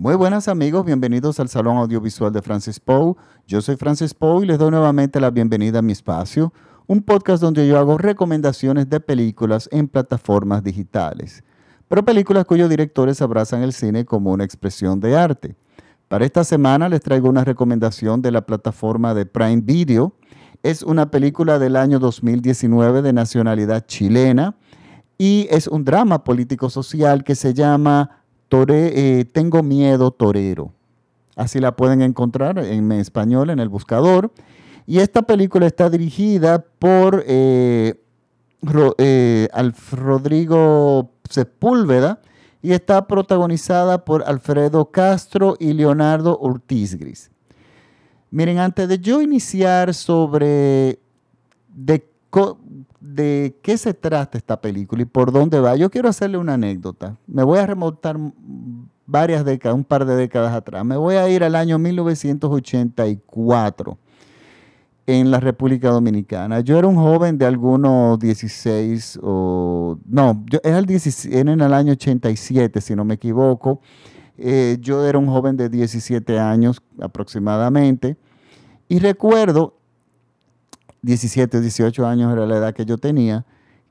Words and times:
Muy 0.00 0.14
buenas 0.14 0.46
amigos, 0.46 0.84
bienvenidos 0.84 1.40
al 1.40 1.48
Salón 1.48 1.76
Audiovisual 1.76 2.32
de 2.32 2.40
Francis 2.40 2.78
Poe. 2.78 3.16
Yo 3.48 3.60
soy 3.60 3.74
Francis 3.74 4.14
Poe 4.14 4.44
y 4.44 4.46
les 4.46 4.56
doy 4.56 4.70
nuevamente 4.70 5.20
la 5.20 5.28
bienvenida 5.28 5.80
a 5.80 5.82
mi 5.82 5.90
espacio, 5.90 6.52
un 6.86 7.02
podcast 7.02 7.42
donde 7.42 7.66
yo 7.66 7.76
hago 7.76 7.98
recomendaciones 7.98 8.88
de 8.88 9.00
películas 9.00 9.68
en 9.72 9.88
plataformas 9.88 10.62
digitales, 10.62 11.42
pero 11.88 12.04
películas 12.04 12.44
cuyos 12.44 12.70
directores 12.70 13.20
abrazan 13.22 13.64
el 13.64 13.72
cine 13.72 14.04
como 14.04 14.30
una 14.30 14.44
expresión 14.44 15.00
de 15.00 15.16
arte. 15.16 15.56
Para 16.06 16.24
esta 16.24 16.44
semana 16.44 16.88
les 16.88 17.00
traigo 17.00 17.28
una 17.28 17.42
recomendación 17.42 18.22
de 18.22 18.30
la 18.30 18.46
plataforma 18.46 19.14
de 19.14 19.26
Prime 19.26 19.62
Video. 19.62 20.12
Es 20.62 20.84
una 20.84 21.10
película 21.10 21.58
del 21.58 21.74
año 21.74 21.98
2019 21.98 23.02
de 23.02 23.12
nacionalidad 23.12 23.84
chilena 23.84 24.54
y 25.18 25.48
es 25.50 25.66
un 25.66 25.84
drama 25.84 26.22
político-social 26.22 27.24
que 27.24 27.34
se 27.34 27.52
llama 27.52 28.18
eh, 28.50 29.24
tengo 29.32 29.62
miedo 29.62 30.10
torero. 30.10 30.72
Así 31.36 31.60
la 31.60 31.76
pueden 31.76 32.02
encontrar 32.02 32.58
en 32.58 32.90
español 32.92 33.50
en 33.50 33.58
el 33.60 33.68
buscador. 33.68 34.32
Y 34.86 34.98
esta 34.98 35.22
película 35.22 35.66
está 35.66 35.90
dirigida 35.90 36.64
por 36.78 37.22
eh, 37.26 38.00
eh, 38.98 39.48
Rodrigo 39.92 41.12
Sepúlveda 41.28 42.20
y 42.62 42.72
está 42.72 43.06
protagonizada 43.06 44.04
por 44.04 44.24
Alfredo 44.24 44.90
Castro 44.90 45.56
y 45.60 45.74
Leonardo 45.74 46.38
Ortiz 46.40 46.96
Gris. 46.96 47.30
Miren, 48.30 48.58
antes 48.58 48.88
de 48.88 48.98
yo 48.98 49.22
iniciar 49.22 49.94
sobre 49.94 50.98
de 51.68 52.10
de 53.00 53.56
qué 53.62 53.78
se 53.78 53.94
trata 53.94 54.36
esta 54.38 54.60
película 54.60 55.02
y 55.02 55.06
por 55.06 55.32
dónde 55.32 55.58
va, 55.60 55.76
yo 55.76 55.90
quiero 55.90 56.08
hacerle 56.08 56.38
una 56.38 56.54
anécdota. 56.54 57.16
Me 57.26 57.42
voy 57.42 57.58
a 57.58 57.66
remontar 57.66 58.16
varias 59.06 59.44
décadas, 59.44 59.76
un 59.76 59.84
par 59.84 60.04
de 60.04 60.14
décadas 60.16 60.54
atrás. 60.54 60.84
Me 60.84 60.96
voy 60.96 61.16
a 61.16 61.28
ir 61.28 61.42
al 61.44 61.54
año 61.54 61.78
1984 61.78 63.98
en 65.06 65.30
la 65.30 65.38
República 65.40 65.90
Dominicana. 65.90 66.60
Yo 66.60 66.78
era 66.78 66.86
un 66.86 66.96
joven 66.96 67.38
de 67.38 67.46
algunos 67.46 68.18
16 68.18 69.20
o... 69.22 69.98
No, 70.06 70.44
yo 70.50 70.58
era, 70.62 70.78
el 70.78 70.86
en 71.32 71.48
el 71.48 71.72
año 71.72 71.92
87, 71.92 72.82
si 72.82 72.94
no 72.94 73.06
me 73.06 73.14
equivoco. 73.14 73.80
Eh, 74.36 74.76
yo 74.80 75.06
era 75.06 75.18
un 75.18 75.26
joven 75.26 75.56
de 75.56 75.70
17 75.70 76.38
años 76.38 76.82
aproximadamente. 77.00 78.18
Y 78.86 78.98
recuerdo 78.98 79.77
17, 81.02 81.60
18 81.60 82.06
años 82.06 82.32
era 82.32 82.46
la 82.46 82.56
edad 82.56 82.74
que 82.74 82.84
yo 82.84 82.98
tenía, 82.98 83.44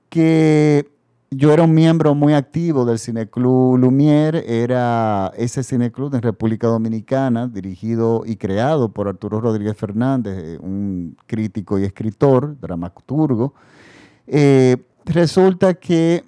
que 0.10 0.90
yo 1.30 1.52
era 1.52 1.64
un 1.64 1.74
miembro 1.74 2.16
muy 2.16 2.34
activo 2.34 2.86
del 2.86 3.00
Cineclub 3.00 3.78
Lumière, 3.78 4.44
era 4.48 5.34
ese 5.36 5.62
cineclub 5.62 6.16
en 6.16 6.22
República 6.22 6.68
Dominicana, 6.68 7.48
dirigido 7.48 8.24
y 8.26 8.38
creado 8.38 8.90
por 8.90 9.10
Arturo 9.10 9.42
Rodríguez 9.42 9.76
Fernández, 9.76 10.38
eh, 10.38 10.58
un 10.62 11.18
crítico 11.26 11.78
y 11.78 11.84
escritor, 11.84 12.58
dramaturgo. 12.60 13.54
Eh, 14.26 14.78
resulta 15.04 15.74
que 15.74 16.24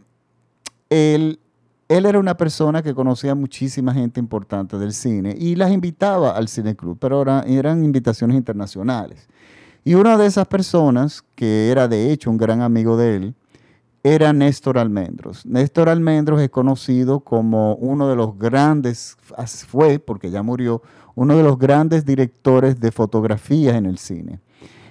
él, 0.89 1.39
él 1.87 2.05
era 2.05 2.19
una 2.19 2.35
persona 2.35 2.83
que 2.83 2.93
conocía 2.93 3.35
muchísima 3.35 3.93
gente 3.93 4.19
importante 4.19 4.77
del 4.77 4.91
cine 4.91 5.33
y 5.37 5.55
las 5.55 5.71
invitaba 5.71 6.31
al 6.31 6.49
Cineclub, 6.49 6.99
pero 6.99 7.21
eran 7.21 7.85
invitaciones 7.85 8.35
internacionales. 8.35 9.29
Y 9.89 9.95
una 9.95 10.19
de 10.19 10.27
esas 10.27 10.45
personas, 10.45 11.23
que 11.33 11.71
era 11.71 11.87
de 11.87 12.11
hecho 12.11 12.29
un 12.29 12.37
gran 12.37 12.61
amigo 12.61 12.95
de 12.95 13.15
él, 13.15 13.35
era 14.03 14.33
Néstor 14.33 14.77
Almendros. 14.77 15.47
Néstor 15.47 15.89
Almendros 15.89 16.39
es 16.43 16.49
conocido 16.51 17.21
como 17.21 17.73
uno 17.73 18.07
de 18.07 18.15
los 18.15 18.37
grandes, 18.37 19.17
fue 19.67 19.97
porque 19.97 20.29
ya 20.29 20.43
murió, 20.43 20.83
uno 21.15 21.35
de 21.35 21.41
los 21.41 21.57
grandes 21.57 22.05
directores 22.05 22.79
de 22.79 22.91
fotografía 22.91 23.77
en 23.77 23.87
el 23.87 23.97
cine. 23.97 24.41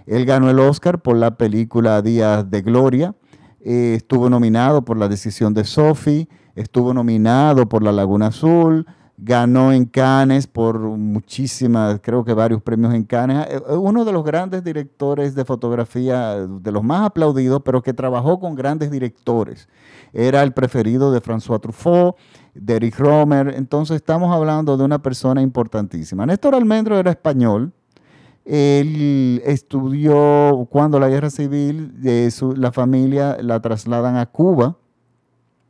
Él 0.05 0.25
ganó 0.25 0.51
el 0.51 0.59
Oscar 0.59 1.01
por 1.01 1.17
la 1.17 1.37
película 1.37 2.03
Días 2.03 2.51
de 2.51 2.61
Gloria, 2.63 3.15
eh, 3.61 3.95
estuvo 3.97 4.29
nominado 4.29 4.85
por 4.85 4.99
La 4.99 5.07
Decisión 5.07 5.55
de 5.55 5.63
Sophie, 5.63 6.29
estuvo 6.57 6.93
nominado 6.93 7.69
por 7.69 7.85
La 7.85 7.93
Laguna 7.93 8.27
Azul, 8.27 8.85
ganó 9.21 9.73
en 9.73 9.85
Cannes 9.85 10.47
por 10.47 10.79
muchísimas, 10.79 11.99
creo 12.01 12.25
que 12.25 12.33
varios 12.33 12.63
premios 12.63 12.95
en 12.95 13.03
Cannes. 13.03 13.49
Eh, 13.49 13.61
eh, 13.69 13.75
uno 13.75 14.05
de 14.05 14.13
los 14.13 14.25
grandes 14.25 14.63
directores 14.63 15.35
de 15.35 15.45
fotografía, 15.45 16.37
de 16.47 16.73
los 16.73 16.85
más 16.85 17.07
aplaudidos, 17.07 17.61
pero 17.65 17.83
que 17.83 17.93
trabajó 17.93 18.39
con 18.39 18.55
grandes 18.55 18.93
directores. 18.93 19.69
Era 20.13 20.43
el 20.45 20.53
preferido 20.53 21.11
de 21.11 21.21
François 21.21 21.61
Truffaut, 21.61 22.17
de 22.55 22.77
Eric 22.77 22.99
Romer. 22.99 23.55
Entonces 23.57 23.97
estamos 23.97 24.33
hablando 24.33 24.77
de 24.77 24.85
una 24.85 25.03
persona 25.03 25.43
importantísima. 25.43 26.25
Néstor 26.25 26.55
Almendro 26.55 26.97
era 26.99 27.11
español. 27.11 27.73
Él 28.45 29.43
estudió 29.45 30.67
cuando 30.71 30.99
la 30.99 31.09
guerra 31.09 31.29
civil, 31.29 32.01
de 32.01 32.33
la 32.57 32.73
familia 32.73 33.37
la 33.43 33.61
trasladan 33.61 34.17
a 34.17 34.27
Cuba 34.27 34.77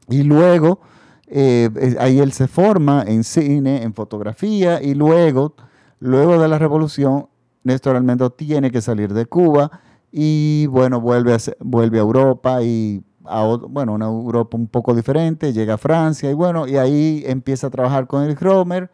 y 0.09 0.23
luego 0.23 0.81
eh, 1.31 1.97
ahí 1.99 2.19
él 2.19 2.33
se 2.33 2.49
forma 2.49 3.05
en 3.07 3.25
cine, 3.25 3.83
en 3.83 3.95
fotografía 3.95 4.83
y 4.83 4.95
luego, 4.95 5.55
luego 6.01 6.39
de 6.41 6.49
la 6.49 6.59
revolución, 6.59 7.29
Néstor 7.65 7.97
Almendro 7.97 8.31
tiene 8.31 8.71
que 8.71 8.81
salir 8.81 9.13
de 9.13 9.27
Cuba 9.27 9.81
y 10.11 10.67
bueno, 10.67 11.01
vuelve 11.01 11.35
a, 11.35 11.39
vuelve 11.61 11.99
a 11.99 12.03
Europa 12.03 12.63
y 12.63 13.03
a 13.25 13.43
bueno, 13.69 13.93
una 13.93 14.07
Europa 14.07 14.57
un 14.57 14.69
poco 14.69 14.95
diferente, 14.95 15.53
llega 15.53 15.75
a 15.75 15.79
Francia 15.79 16.31
y 16.31 16.35
bueno, 16.35 16.67
y 16.67 16.77
ahí 16.77 17.23
empieza 17.27 17.67
a 17.67 17.71
trabajar 17.71 18.07
con 18.07 18.23
el 18.23 18.37
Romer 18.37 18.91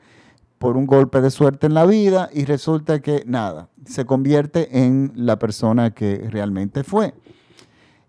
por 0.58 0.76
un 0.76 0.86
golpe 0.86 1.20
de 1.20 1.30
suerte 1.30 1.66
en 1.66 1.74
la 1.74 1.86
vida 1.86 2.30
y 2.32 2.46
resulta 2.46 3.00
que 3.00 3.22
nada, 3.26 3.68
se 3.84 4.06
convierte 4.06 4.84
en 4.84 5.12
la 5.14 5.38
persona 5.38 5.92
que 5.92 6.26
realmente 6.30 6.82
fue. 6.82 7.14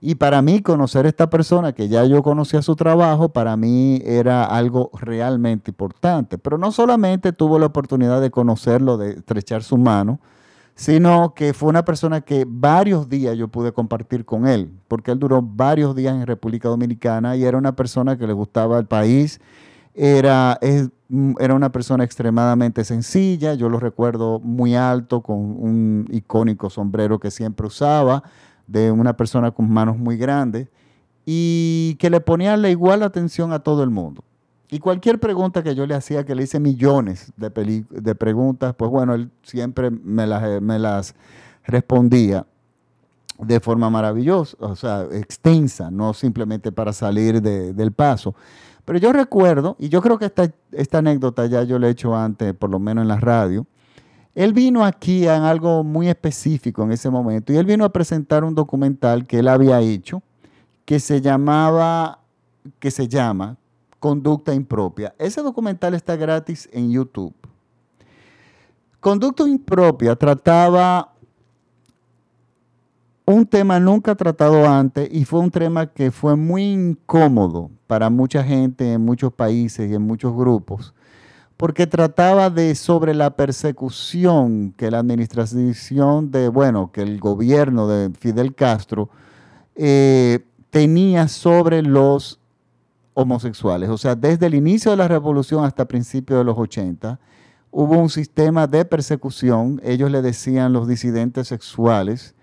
Y 0.01 0.15
para 0.15 0.41
mí 0.41 0.61
conocer 0.61 1.05
a 1.05 1.09
esta 1.09 1.29
persona, 1.29 1.73
que 1.73 1.87
ya 1.87 2.05
yo 2.05 2.21
conocía 2.21 2.61
su 2.61 2.75
trabajo, 2.75 3.29
para 3.29 3.57
mí 3.57 4.01
era 4.05 4.45
algo 4.45 4.91
realmente 4.93 5.71
importante. 5.71 6.37
Pero 6.37 6.57
no 6.57 6.71
solamente 6.71 7.31
tuvo 7.31 7.57
la 7.59 7.67
oportunidad 7.67 8.21
de 8.21 8.29
conocerlo, 8.29 8.97
de 8.97 9.11
estrechar 9.11 9.63
su 9.63 9.77
mano, 9.77 10.19
sino 10.75 11.33
que 11.33 11.53
fue 11.53 11.69
una 11.69 11.85
persona 11.85 12.21
que 12.21 12.45
varios 12.47 13.09
días 13.09 13.37
yo 13.37 13.47
pude 13.47 13.71
compartir 13.71 14.25
con 14.25 14.45
él, 14.45 14.69
porque 14.89 15.11
él 15.11 15.19
duró 15.19 15.41
varios 15.41 15.95
días 15.95 16.13
en 16.13 16.27
República 16.27 16.67
Dominicana 16.67 17.37
y 17.37 17.45
era 17.45 17.57
una 17.57 17.75
persona 17.75 18.17
que 18.17 18.27
le 18.27 18.33
gustaba 18.33 18.77
el 18.77 18.85
país, 18.85 19.39
era, 19.93 20.59
era 21.39 21.53
una 21.53 21.71
persona 21.71 22.03
extremadamente 22.03 22.83
sencilla, 22.83 23.53
yo 23.53 23.69
lo 23.69 23.79
recuerdo 23.79 24.41
muy 24.41 24.75
alto, 24.75 25.21
con 25.21 25.37
un 25.37 26.05
icónico 26.11 26.69
sombrero 26.69 27.19
que 27.19 27.31
siempre 27.31 27.65
usaba, 27.65 28.23
de 28.67 28.91
una 28.91 29.15
persona 29.15 29.51
con 29.51 29.69
manos 29.69 29.97
muy 29.97 30.17
grandes 30.17 30.67
y 31.25 31.95
que 31.99 32.09
le 32.09 32.19
ponía 32.19 32.55
la 32.57 32.69
igual 32.69 33.03
atención 33.03 33.53
a 33.53 33.59
todo 33.59 33.83
el 33.83 33.89
mundo. 33.89 34.23
Y 34.69 34.79
cualquier 34.79 35.19
pregunta 35.19 35.63
que 35.63 35.75
yo 35.75 35.85
le 35.85 35.95
hacía, 35.95 36.25
que 36.25 36.35
le 36.35 36.43
hice 36.43 36.59
millones 36.59 37.31
de, 37.37 37.85
de 37.89 38.15
preguntas, 38.15 38.73
pues 38.75 38.89
bueno, 38.89 39.13
él 39.13 39.29
siempre 39.43 39.91
me 39.91 40.25
las, 40.25 40.61
me 40.61 40.79
las 40.79 41.15
respondía 41.65 42.45
de 43.37 43.59
forma 43.59 43.89
maravillosa, 43.89 44.55
o 44.59 44.75
sea, 44.75 45.03
extensa, 45.11 45.91
no 45.91 46.13
simplemente 46.13 46.71
para 46.71 46.93
salir 46.93 47.41
del 47.41 47.91
paso. 47.91 48.33
Pero 48.85 48.99
yo 48.99 49.11
recuerdo, 49.11 49.75
y 49.79 49.89
yo 49.89 50.01
creo 50.01 50.17
que 50.17 50.25
esta, 50.25 50.51
esta 50.71 50.99
anécdota 50.99 51.45
ya 51.47 51.63
yo 51.63 51.79
la 51.79 51.87
he 51.87 51.91
hecho 51.91 52.15
antes, 52.15 52.53
por 52.53 52.69
lo 52.69 52.79
menos 52.79 53.01
en 53.01 53.07
la 53.07 53.17
radio, 53.17 53.65
él 54.35 54.51
vino 54.51 54.83
aquí 54.83 55.23
en 55.23 55.43
algo 55.43 55.83
muy 55.83 56.09
específico 56.09 56.83
en 56.83 56.91
ese 56.91 57.09
momento 57.09 57.53
y 57.53 57.55
él 57.55 57.65
vino 57.65 57.85
a 57.85 57.89
presentar 57.89 58.43
un 58.43 58.53
documental 58.53 59.25
que 59.25 59.39
él 59.39 59.47
había 59.47 59.79
hecho 59.79 60.21
que 60.83 60.99
se 60.99 61.21
llamaba, 61.21 62.19
que 62.79 62.91
se 62.91 63.07
llama 63.07 63.57
Conducta 63.99 64.53
Impropia. 64.53 65.15
Ese 65.17 65.41
documental 65.41 65.93
está 65.93 66.15
gratis 66.15 66.69
en 66.73 66.91
YouTube. 66.91 67.33
Conducta 68.99 69.47
Impropia 69.47 70.15
trataba 70.15 71.13
un 73.25 73.45
tema 73.45 73.79
nunca 73.79 74.15
tratado 74.15 74.67
antes 74.67 75.09
y 75.11 75.25
fue 75.25 75.39
un 75.39 75.49
tema 75.49 75.87
que 75.87 76.11
fue 76.11 76.35
muy 76.35 76.63
incómodo 76.63 77.71
para 77.87 78.09
mucha 78.09 78.43
gente 78.43 78.93
en 78.93 79.01
muchos 79.01 79.31
países 79.31 79.89
y 79.89 79.95
en 79.95 80.01
muchos 80.01 80.35
grupos 80.35 80.94
porque 81.57 81.87
trataba 81.87 82.49
de 82.49 82.75
sobre 82.75 83.13
la 83.13 83.31
persecución 83.31 84.73
que 84.75 84.91
la 84.91 84.99
administración 84.99 86.31
de, 86.31 86.49
bueno, 86.49 86.91
que 86.91 87.01
el 87.01 87.19
gobierno 87.19 87.87
de 87.87 88.11
Fidel 88.17 88.53
Castro 88.53 89.09
eh, 89.75 90.45
tenía 90.69 91.27
sobre 91.29 91.81
los 91.81 92.39
homosexuales. 93.13 93.89
O 93.89 93.97
sea, 93.97 94.15
desde 94.15 94.47
el 94.47 94.55
inicio 94.55 94.91
de 94.91 94.97
la 94.97 95.07
revolución 95.07 95.63
hasta 95.63 95.85
principios 95.85 96.39
de 96.39 96.43
los 96.43 96.57
80, 96.57 97.19
hubo 97.71 97.97
un 97.97 98.09
sistema 98.09 98.67
de 98.67 98.83
persecución, 98.83 99.81
ellos 99.83 100.11
le 100.11 100.21
decían 100.21 100.73
los 100.73 100.87
disidentes 100.87 101.47
sexuales, 101.47 102.35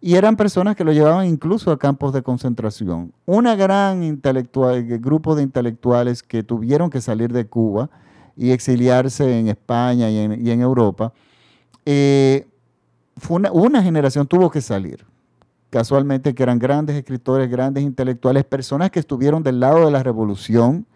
y 0.00 0.14
eran 0.14 0.36
personas 0.36 0.76
que 0.76 0.84
lo 0.84 0.92
llevaban 0.92 1.26
incluso 1.26 1.70
a 1.70 1.78
campos 1.78 2.12
de 2.12 2.22
concentración. 2.22 3.12
Una 3.24 3.56
gran 3.56 4.02
intelectual, 4.02 4.82
grupo 4.98 5.34
de 5.34 5.42
intelectuales 5.42 6.22
que 6.22 6.42
tuvieron 6.42 6.90
que 6.90 7.00
salir 7.00 7.32
de 7.32 7.46
Cuba, 7.46 7.90
y 8.36 8.50
exiliarse 8.50 9.38
en 9.38 9.48
España 9.48 10.10
y 10.10 10.50
en, 10.50 10.60
Europa, 10.60 11.12
eh, 11.84 12.46
fue 13.16 13.40
una, 13.50 13.82
generación 13.82 14.26
tuvo 14.26 14.50
que 14.50 14.60
salir. 14.60 15.04
Casualmente 15.70 16.34
que 16.34 16.42
eran 16.42 16.58
grandes 16.58 16.96
escritores, 16.96 17.50
grandes 17.50 17.82
intelectuales, 17.82 18.44
personas 18.44 18.90
que 18.90 19.00
estuvieron 19.00 19.42
del 19.42 19.58
lado 19.58 19.86
de 19.86 19.90
la 19.90 20.02
revolución, 20.02 20.86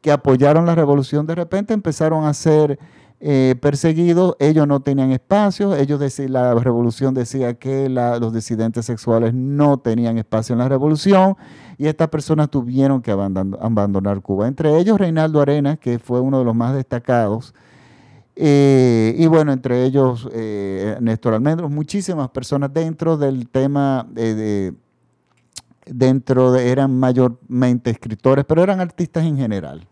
que 0.00 0.10
apoyaron 0.10 0.66
la 0.66 0.74
revolución, 0.74 1.26
de 1.26 1.34
repente 1.34 1.74
empezaron 1.74 2.24
a 2.24 2.34
ser 2.34 2.78
eh, 3.18 3.54
perseguidos, 3.60 4.36
ellos 4.38 4.68
no 4.68 4.80
tenían 4.80 5.10
espacio, 5.10 5.74
ellos 5.74 6.00
la 6.28 6.54
revolución 6.54 7.14
decía 7.14 7.54
que 7.54 7.88
los 7.88 8.32
disidentes 8.34 8.84
sexuales 8.84 9.32
no 9.32 9.78
tenían 9.78 10.18
espacio 10.18 10.52
en 10.52 10.58
la 10.58 10.68
revolución 10.68 11.34
y 11.78 11.86
estas 11.86 12.08
personas 12.08 12.50
tuvieron 12.50 13.00
que 13.00 13.10
abandonar, 13.10 14.20
Cuba. 14.20 14.48
Entre 14.48 14.78
ellos 14.78 14.98
Reinaldo 14.98 15.40
Arenas, 15.40 15.78
que 15.78 15.98
fue 15.98 16.20
uno 16.20 16.40
de 16.40 16.44
los 16.44 16.54
más 16.54 16.74
destacados, 16.74 17.54
eh, 18.38 19.14
y 19.16 19.26
bueno, 19.28 19.50
entre 19.50 19.84
ellos 19.84 20.28
eh, 20.32 20.98
Néstor 21.00 21.32
Almendros, 21.32 21.70
muchísimas 21.70 22.28
personas 22.28 22.70
dentro 22.74 23.16
del 23.16 23.48
tema 23.48 24.06
de, 24.10 24.74
dentro 25.86 26.52
de, 26.52 26.70
eran 26.70 26.98
mayormente 26.98 27.90
escritores, 27.90 28.44
pero 28.44 28.62
eran 28.62 28.80
artistas 28.80 29.24
en 29.24 29.38
general. 29.38 29.88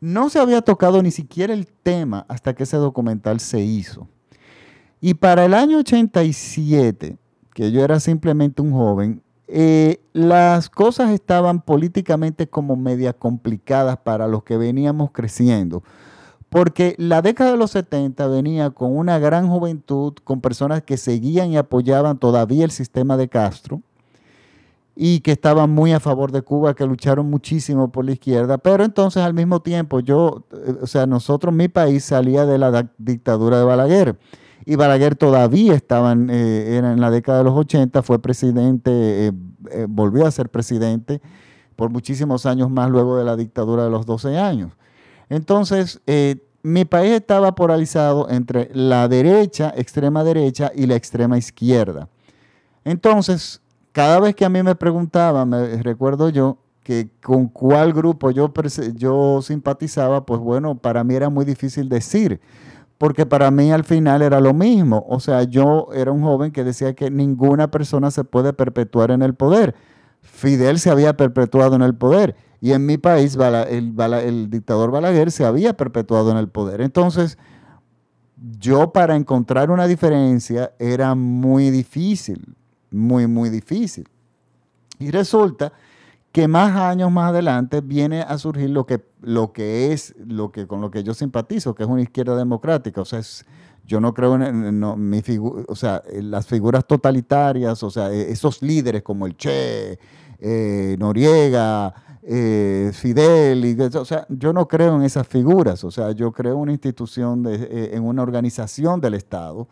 No 0.00 0.30
se 0.30 0.38
había 0.38 0.62
tocado 0.62 1.02
ni 1.02 1.10
siquiera 1.10 1.52
el 1.52 1.66
tema 1.66 2.24
hasta 2.28 2.54
que 2.54 2.62
ese 2.62 2.78
documental 2.78 3.38
se 3.38 3.60
hizo. 3.60 4.08
Y 5.00 5.14
para 5.14 5.44
el 5.44 5.54
año 5.54 5.78
87, 5.78 7.18
que 7.54 7.72
yo 7.72 7.84
era 7.84 8.00
simplemente 8.00 8.62
un 8.62 8.72
joven, 8.72 9.22
eh, 9.46 10.00
las 10.12 10.70
cosas 10.70 11.10
estaban 11.10 11.60
políticamente 11.60 12.48
como 12.48 12.76
media 12.76 13.12
complicadas 13.12 13.98
para 13.98 14.26
los 14.26 14.42
que 14.42 14.56
veníamos 14.56 15.10
creciendo. 15.10 15.82
Porque 16.48 16.94
la 16.98 17.20
década 17.20 17.52
de 17.52 17.56
los 17.58 17.72
70 17.72 18.26
venía 18.28 18.70
con 18.70 18.96
una 18.96 19.18
gran 19.18 19.48
juventud, 19.48 20.14
con 20.24 20.40
personas 20.40 20.82
que 20.82 20.96
seguían 20.96 21.50
y 21.50 21.56
apoyaban 21.56 22.18
todavía 22.18 22.64
el 22.64 22.70
sistema 22.70 23.16
de 23.16 23.28
Castro 23.28 23.82
y 24.94 25.20
que 25.20 25.32
estaban 25.32 25.70
muy 25.70 25.92
a 25.92 26.00
favor 26.00 26.32
de 26.32 26.42
Cuba, 26.42 26.74
que 26.74 26.86
lucharon 26.86 27.30
muchísimo 27.30 27.90
por 27.90 28.04
la 28.04 28.12
izquierda, 28.12 28.58
pero 28.58 28.84
entonces 28.84 29.22
al 29.22 29.34
mismo 29.34 29.60
tiempo 29.60 30.00
yo, 30.00 30.44
eh, 30.52 30.76
o 30.82 30.86
sea, 30.86 31.06
nosotros, 31.06 31.54
mi 31.54 31.68
país 31.68 32.04
salía 32.04 32.44
de 32.46 32.58
la 32.58 32.90
dictadura 32.98 33.58
de 33.58 33.64
Balaguer 33.64 34.18
y 34.66 34.76
Balaguer 34.76 35.16
todavía 35.16 35.74
estaba 35.74 36.12
en, 36.12 36.28
eh, 36.30 36.76
en 36.78 37.00
la 37.00 37.10
década 37.10 37.38
de 37.38 37.44
los 37.44 37.56
80, 37.56 38.02
fue 38.02 38.20
presidente, 38.20 39.28
eh, 39.28 39.32
volvió 39.88 40.26
a 40.26 40.30
ser 40.30 40.48
presidente 40.50 41.20
por 41.76 41.90
muchísimos 41.90 42.44
años 42.44 42.70
más 42.70 42.90
luego 42.90 43.16
de 43.16 43.24
la 43.24 43.36
dictadura 43.36 43.84
de 43.84 43.90
los 43.90 44.04
12 44.04 44.36
años. 44.36 44.72
Entonces, 45.30 46.00
mi 46.62 46.84
país 46.84 47.12
estaba 47.12 47.54
polarizado 47.54 48.28
entre 48.28 48.68
la 48.74 49.08
derecha, 49.08 49.72
extrema 49.74 50.24
derecha 50.24 50.72
y 50.74 50.86
la 50.86 50.96
extrema 50.96 51.38
izquierda. 51.38 52.08
Entonces, 52.84 53.62
cada 53.92 54.20
vez 54.20 54.34
que 54.34 54.44
a 54.44 54.48
mí 54.48 54.62
me 54.62 54.74
preguntaban, 54.74 55.48
me 55.48 55.82
recuerdo 55.82 56.28
yo, 56.28 56.58
que 56.82 57.10
con 57.22 57.48
cuál 57.48 57.92
grupo 57.92 58.30
yo, 58.30 58.52
yo 58.94 59.42
simpatizaba, 59.42 60.24
pues 60.24 60.40
bueno, 60.40 60.76
para 60.76 61.04
mí 61.04 61.14
era 61.14 61.28
muy 61.28 61.44
difícil 61.44 61.88
decir, 61.88 62.40
porque 62.98 63.26
para 63.26 63.50
mí 63.50 63.70
al 63.70 63.84
final 63.84 64.22
era 64.22 64.40
lo 64.40 64.54
mismo. 64.54 65.04
O 65.08 65.20
sea, 65.20 65.42
yo 65.44 65.88
era 65.94 66.12
un 66.12 66.22
joven 66.22 66.52
que 66.52 66.64
decía 66.64 66.94
que 66.94 67.10
ninguna 67.10 67.70
persona 67.70 68.10
se 68.10 68.24
puede 68.24 68.52
perpetuar 68.52 69.10
en 69.10 69.22
el 69.22 69.34
poder. 69.34 69.74
Fidel 70.22 70.78
se 70.78 70.90
había 70.90 71.16
perpetuado 71.16 71.76
en 71.76 71.82
el 71.82 71.94
poder 71.94 72.36
y 72.60 72.72
en 72.72 72.84
mi 72.84 72.98
país 72.98 73.36
el, 73.70 73.94
el 73.98 74.50
dictador 74.50 74.90
Balaguer 74.90 75.30
se 75.30 75.44
había 75.44 75.76
perpetuado 75.76 76.30
en 76.30 76.36
el 76.36 76.48
poder. 76.48 76.80
Entonces, 76.80 77.38
yo 78.58 78.92
para 78.92 79.16
encontrar 79.16 79.70
una 79.70 79.86
diferencia 79.86 80.72
era 80.78 81.14
muy 81.14 81.70
difícil 81.70 82.56
muy, 82.90 83.26
muy 83.26 83.50
difícil. 83.50 84.08
Y 84.98 85.10
resulta 85.10 85.72
que 86.32 86.46
más 86.46 86.76
años 86.76 87.10
más 87.10 87.30
adelante 87.30 87.80
viene 87.80 88.22
a 88.22 88.38
surgir 88.38 88.70
lo 88.70 88.86
que, 88.86 89.02
lo 89.20 89.52
que 89.52 89.92
es, 89.92 90.14
lo 90.24 90.52
que, 90.52 90.66
con 90.66 90.80
lo 90.80 90.90
que 90.90 91.02
yo 91.02 91.14
simpatizo, 91.14 91.74
que 91.74 91.82
es 91.82 91.88
una 91.88 92.02
izquierda 92.02 92.36
democrática. 92.36 93.00
O 93.00 93.04
sea, 93.04 93.20
yo 93.84 94.00
no 94.00 94.14
creo 94.14 94.36
en, 94.36 94.78
mi 95.10 95.22
o 95.66 95.74
sea, 95.74 96.02
las 96.12 96.46
figuras 96.46 96.86
totalitarias, 96.86 97.82
o 97.82 97.90
sea, 97.90 98.12
e, 98.12 98.30
esos 98.30 98.62
líderes 98.62 99.02
como 99.02 99.26
el 99.26 99.36
Che, 99.36 99.98
eh, 100.38 100.96
Noriega, 100.98 101.92
eh, 102.22 102.92
Fidel, 102.94 103.90
o 103.94 104.04
sea, 104.04 104.26
yo 104.28 104.52
no 104.52 104.68
creo 104.68 104.94
en 104.94 105.02
esas 105.02 105.26
figuras, 105.26 105.82
o 105.82 105.90
sea, 105.90 106.12
yo 106.12 106.30
creo 106.30 106.54
en 106.54 106.60
una 106.60 106.72
institución, 106.72 107.44
eh, 107.48 107.90
en 107.92 108.04
una 108.04 108.22
organización 108.22 109.00
del 109.00 109.14
Estado 109.14 109.66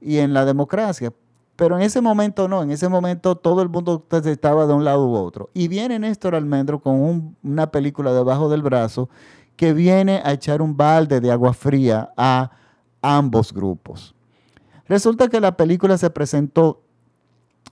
y 0.00 0.16
en 0.18 0.34
la 0.34 0.44
democracia, 0.44 1.12
pero 1.60 1.76
en 1.76 1.82
ese 1.82 2.00
momento 2.00 2.48
no, 2.48 2.62
en 2.62 2.70
ese 2.70 2.88
momento 2.88 3.36
todo 3.36 3.60
el 3.60 3.68
mundo 3.68 4.06
estaba 4.24 4.66
de 4.66 4.72
un 4.72 4.82
lado 4.82 5.06
u 5.06 5.14
otro. 5.14 5.50
Y 5.52 5.68
viene 5.68 5.98
Néstor 5.98 6.34
Almendro 6.34 6.80
con 6.80 7.36
una 7.42 7.70
película 7.70 8.14
debajo 8.14 8.48
del 8.48 8.62
brazo 8.62 9.10
que 9.56 9.74
viene 9.74 10.22
a 10.24 10.32
echar 10.32 10.62
un 10.62 10.74
balde 10.74 11.20
de 11.20 11.30
agua 11.30 11.52
fría 11.52 12.14
a 12.16 12.50
ambos 13.02 13.52
grupos. 13.52 14.14
Resulta 14.88 15.28
que 15.28 15.38
la 15.38 15.54
película 15.58 15.98
se 15.98 16.08
presentó 16.08 16.82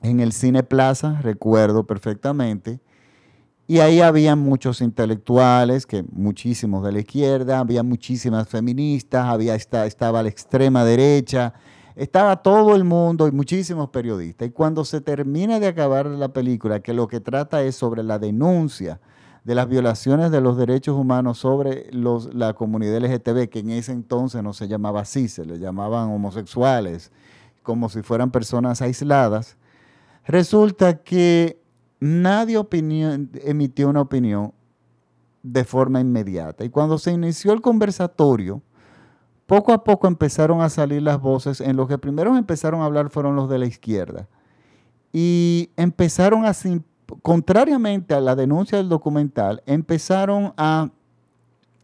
en 0.03 0.21
el 0.21 0.33
Cine 0.33 0.63
Plaza, 0.63 1.19
recuerdo 1.23 1.87
perfectamente, 1.87 2.81
y 3.67 3.79
ahí 3.79 4.03
había 4.03 4.37
muchos 4.37 4.83
intelectuales, 4.83 5.87
que 5.87 6.05
muchísimos 6.13 6.85
de 6.85 6.93
la 6.93 6.99
izquierda, 6.99 7.59
había 7.59 7.83
muchísimas 7.83 8.51
feministas, 8.51 9.25
había 9.25 9.55
estaba 9.55 10.23
la 10.23 10.29
extrema 10.29 10.85
derecha, 10.85 11.55
estaba 11.99 12.43
todo 12.43 12.77
el 12.77 12.85
mundo 12.85 13.27
y 13.27 13.33
muchísimos 13.33 13.91
periodistas. 13.91 14.49
Y 14.49 14.51
cuando 14.53 14.85
se 14.85 15.01
termina 15.01 15.59
de 15.59 15.67
acabar 15.67 16.07
la 16.07 16.29
película, 16.29 16.79
que 16.81 16.95
lo 16.95 17.09
que 17.09 17.19
trata 17.19 17.63
es 17.63 17.75
sobre 17.75 18.05
la 18.05 18.21
denuncia 18.21 19.01
de 19.43 19.55
las 19.57 19.69
violaciones 19.69 20.31
de 20.31 20.41
los 20.41 20.57
derechos 20.57 20.97
humanos 20.97 21.39
sobre 21.39 21.91
los, 21.93 22.33
la 22.35 22.55
comunidad 22.55 22.99
LGTB, 22.99 23.49
que 23.49 23.59
en 23.61 23.71
ese 23.71 23.93
entonces 23.93 24.43
no 24.45 24.53
se 24.53 24.69
llamaba 24.69 25.01
así, 25.01 25.27
se 25.29 25.45
le 25.45 25.59
llamaban 25.59 26.11
homosexuales, 26.11 27.11
como 27.65 27.89
si 27.89 28.03
fueran 28.03 28.31
personas 28.31 28.81
aisladas, 28.81 29.57
resulta 30.25 30.99
que 30.99 31.61
nadie 31.99 32.65
emitió 33.45 33.89
una 33.89 34.03
opinión 34.03 34.53
de 35.43 35.65
forma 35.65 36.01
inmediata. 36.01 36.65
Y 36.65 36.69
cuando 36.69 36.97
se 36.97 37.11
inició 37.11 37.53
el 37.53 37.61
conversatorio, 37.61 38.63
poco 39.49 39.73
a 39.73 39.83
poco 39.83 40.07
empezaron 40.07 40.61
a 40.61 40.69
salir 40.69 41.01
las 41.01 41.19
voces. 41.23 41.63
En 41.63 41.75
los 41.75 41.89
que 41.89 41.97
primero 41.97 42.37
empezaron 42.37 42.83
a 42.83 42.85
hablar 42.85 43.09
fueron 43.09 43.35
los 43.35 43.49
de 43.49 43.59
la 43.59 43.65
izquierda. 43.65 44.29
Y 45.11 45.71
empezaron 45.75 46.45
a, 46.45 46.53
contrariamente 47.23 48.13
a 48.13 48.21
la 48.21 48.37
denuncia 48.37 48.77
del 48.77 48.91
documental, 48.91 49.63
empezaron 49.65 50.53
a 50.59 50.91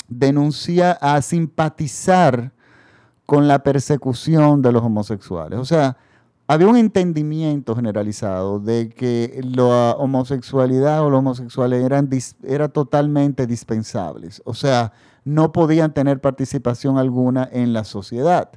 denunciar, 0.08 0.98
a 1.00 1.22
simpatizar 1.22 2.52
con 3.24 3.48
la 3.48 3.62
persecución 3.62 4.60
de 4.60 4.70
los 4.70 4.82
homosexuales. 4.82 5.58
O 5.58 5.64
sea, 5.64 5.96
había 6.46 6.68
un 6.68 6.76
entendimiento 6.76 7.74
generalizado 7.74 8.60
de 8.60 8.90
que 8.90 9.40
la 9.42 9.92
homosexualidad 9.92 11.02
o 11.02 11.08
los 11.08 11.20
homosexuales 11.20 11.82
eran, 11.82 12.10
eran 12.42 12.70
totalmente 12.70 13.46
dispensables. 13.46 14.42
O 14.44 14.52
sea, 14.52 14.92
no 15.24 15.52
podían 15.52 15.92
tener 15.92 16.20
participación 16.20 16.98
alguna 16.98 17.48
en 17.50 17.72
la 17.72 17.84
sociedad. 17.84 18.50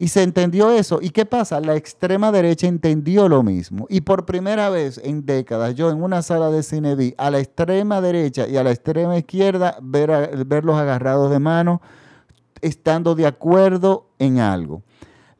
Y 0.00 0.08
se 0.08 0.22
entendió 0.22 0.70
eso. 0.70 1.00
¿Y 1.02 1.10
qué 1.10 1.26
pasa? 1.26 1.60
La 1.60 1.74
extrema 1.74 2.30
derecha 2.30 2.68
entendió 2.68 3.28
lo 3.28 3.42
mismo. 3.42 3.86
Y 3.90 4.02
por 4.02 4.26
primera 4.26 4.70
vez 4.70 5.00
en 5.02 5.26
décadas, 5.26 5.74
yo 5.74 5.90
en 5.90 6.00
una 6.02 6.22
sala 6.22 6.50
de 6.50 6.62
cine 6.62 6.94
vi 6.94 7.14
a 7.18 7.30
la 7.30 7.40
extrema 7.40 8.00
derecha 8.00 8.46
y 8.46 8.56
a 8.56 8.62
la 8.62 8.70
extrema 8.70 9.18
izquierda 9.18 9.76
ver 9.82 10.44
verlos 10.46 10.76
agarrados 10.76 11.32
de 11.32 11.40
mano, 11.40 11.82
estando 12.60 13.16
de 13.16 13.26
acuerdo 13.26 14.06
en 14.20 14.38
algo. 14.38 14.82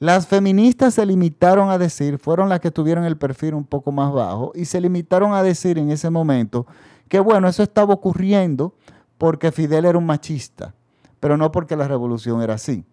Las 0.01 0.27
feministas 0.27 0.95
se 0.95 1.07
limitaron 1.07 1.71
a 1.71 1.79
decir, 1.79 2.19
fueron 2.19 2.49
las 2.49 2.59
que 2.59 2.71
tuvieron 2.73 3.05
el 3.05 3.17
perfil 3.17 3.55
un 3.55 3.65
poco 3.65 3.93
más 3.93 4.13
bajo, 4.13 4.53
y 4.57 4.65
se 4.65 4.81
limitaron 4.81 5.35
a 5.35 5.43
decir 5.43 5.79
en 5.79 5.91
ese 5.91 6.11
momento 6.11 6.67
que 7.09 7.21
bueno, 7.21 7.49
eso 7.49 7.63
estaba 7.63 7.95
ocurriendo 7.95 8.75
porque 9.19 9.53
Fidel 9.53 9.85
era 9.85 9.99
un 9.99 10.07
machista, 10.07 10.75
pero 11.21 11.37
no 11.37 11.53
porque 11.53 11.77
la 11.77 11.89
revolución 11.89 12.41
era 12.41 12.55
así 12.55 12.85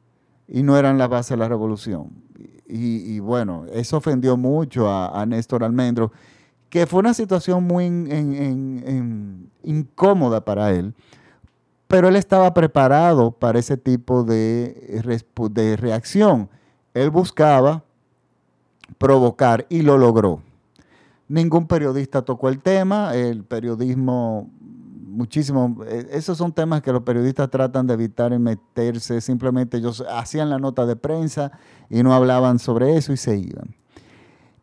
y 0.47 0.63
no 0.63 0.77
eran 0.77 0.97
la 0.97 1.07
base 1.07 1.35
de 1.35 1.37
la 1.37 1.47
revolución. 1.47 2.09
Y, 2.67 3.19
bueno, 3.19 3.65
eso 3.71 3.97
ofendió 3.97 4.37
mucho 4.37 4.91
a, 4.91 5.23
Néstor 5.27 5.63
Almendro, 5.63 6.11
que 6.69 6.87
fue 6.87 6.99
una 6.99 7.13
situación 7.13 7.63
muy 7.63 7.85
incómoda 9.63 10.43
para 10.43 10.71
él, 10.71 10.95
pero 11.87 12.07
él 12.07 12.15
estaba 12.15 12.53
preparado 12.55 13.31
para 13.31 13.59
ese 13.59 13.77
tipo 13.77 14.23
de, 14.23 15.21
de 15.51 15.77
reacción. 15.77 16.49
Él 16.95 17.11
buscaba 17.11 17.83
provocar 18.97 19.67
y 19.69 19.83
lo 19.83 19.99
logró. 19.99 20.41
Ningún 21.27 21.67
periodista 21.67 22.23
tocó 22.23 22.49
el 22.49 22.59
tema, 22.59 23.15
el 23.15 23.43
periodismo 23.43 24.49
muchísimo. 25.15 25.77
Eh, 25.87 26.07
esos 26.11 26.37
son 26.37 26.51
temas 26.51 26.81
que 26.81 26.91
los 26.91 27.03
periodistas 27.03 27.49
tratan 27.49 27.87
de 27.87 27.93
evitar 27.93 28.33
y 28.33 28.39
meterse. 28.39 29.21
Simplemente 29.21 29.77
ellos 29.77 30.03
hacían 30.09 30.49
la 30.49 30.59
nota 30.59 30.85
de 30.85 30.95
prensa 30.95 31.51
y 31.89 32.03
no 32.03 32.13
hablaban 32.13 32.59
sobre 32.59 32.97
eso 32.97 33.13
y 33.13 33.17
se 33.17 33.37
iban. 33.37 33.75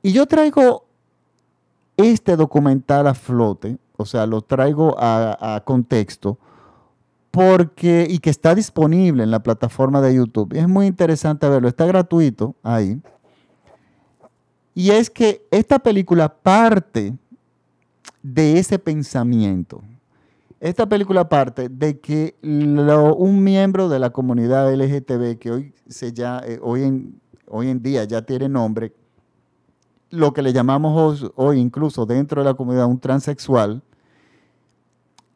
Y 0.02 0.12
yo 0.12 0.26
traigo 0.26 0.84
este 1.96 2.36
documental 2.36 3.06
a 3.06 3.14
flote, 3.14 3.78
o 3.96 4.04
sea, 4.04 4.26
lo 4.26 4.42
traigo 4.42 4.96
a, 4.98 5.62
contexto, 5.64 6.38
porque, 7.30 8.06
y 8.08 8.18
que 8.18 8.30
está 8.30 8.54
disponible 8.54 9.22
en 9.22 9.30
la 9.30 9.42
plataforma 9.42 10.00
de 10.00 10.14
YouTube. 10.14 10.54
Es 10.54 10.68
muy 10.68 10.86
interesante 10.86 11.48
verlo, 11.48 11.68
está 11.68 11.86
gratuito 11.86 12.54
ahí. 12.62 13.00
Y 14.74 14.90
es 14.90 15.10
que 15.10 15.46
esta 15.50 15.78
película 15.78 16.34
parte 16.34 17.14
de 18.22 18.58
ese 18.58 18.78
pensamiento. 18.78 19.82
Esta 20.62 20.88
película 20.88 21.28
parte 21.28 21.68
de 21.68 21.98
que 21.98 22.36
un 22.40 23.42
miembro 23.42 23.88
de 23.88 23.98
la 23.98 24.10
comunidad 24.10 24.72
LGTB, 24.72 25.36
que 25.40 25.50
hoy, 25.50 25.74
se 25.88 26.12
ya, 26.12 26.38
eh, 26.38 26.60
hoy, 26.62 26.84
en, 26.84 27.20
hoy 27.48 27.68
en 27.68 27.82
día 27.82 28.04
ya 28.04 28.22
tiene 28.22 28.48
nombre, 28.48 28.92
lo 30.10 30.32
que 30.32 30.40
le 30.40 30.52
llamamos 30.52 31.32
hoy, 31.34 31.58
incluso 31.58 32.06
dentro 32.06 32.42
de 32.42 32.48
la 32.48 32.54
comunidad 32.54 32.86
un 32.86 33.00
transexual, 33.00 33.82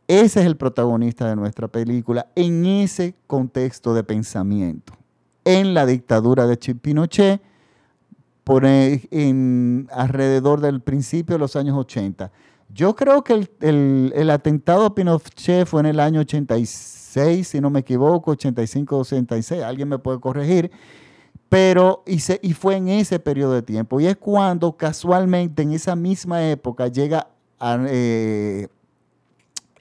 ese 0.06 0.38
es 0.42 0.46
el 0.46 0.56
protagonista 0.56 1.28
de 1.28 1.34
nuestra 1.34 1.66
película 1.66 2.28
en 2.36 2.64
ese 2.64 3.16
contexto 3.26 3.94
de 3.94 4.04
pensamiento. 4.04 4.92
En 5.44 5.74
la 5.74 5.86
dictadura 5.86 6.46
de 6.46 6.56
Pinochet, 6.56 7.42
por 8.44 8.64
en, 8.64 9.88
alrededor 9.90 10.60
del 10.60 10.82
principio 10.82 11.34
de 11.34 11.40
los 11.40 11.56
años 11.56 11.76
80. 11.76 12.30
Yo 12.68 12.94
creo 12.94 13.22
que 13.24 13.48
el, 13.60 14.30
atentado 14.30 14.84
a 14.84 14.94
Pinochet 14.94 15.66
fue 15.66 15.80
en 15.80 15.86
el 15.86 16.00
año 16.00 16.20
86, 16.20 17.48
si 17.48 17.60
no 17.60 17.70
me 17.70 17.80
equivoco, 17.80 18.32
85 18.32 18.98
86, 18.98 19.62
alguien 19.62 19.88
me 19.88 19.98
puede 19.98 20.20
corregir, 20.20 20.70
pero 21.48 22.02
y, 22.06 22.20
y 22.42 22.52
fue 22.52 22.76
en 22.76 22.88
ese 22.88 23.18
periodo 23.18 23.52
de 23.52 23.62
tiempo. 23.62 24.00
Y 24.00 24.06
es 24.06 24.16
cuando 24.16 24.76
casualmente 24.76 25.62
en 25.62 25.72
esa 25.72 25.96
misma 25.96 26.46
época 26.48 26.88
llega 26.88 27.28
eh, 27.88 28.68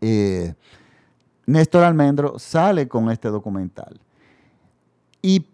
eh, 0.01 0.53
Néstor 1.45 1.83
Almendro, 1.83 2.39
sale 2.39 2.87
con 2.87 3.11
este 3.11 3.29
documental. 3.29 3.99
¿Y 5.21 5.45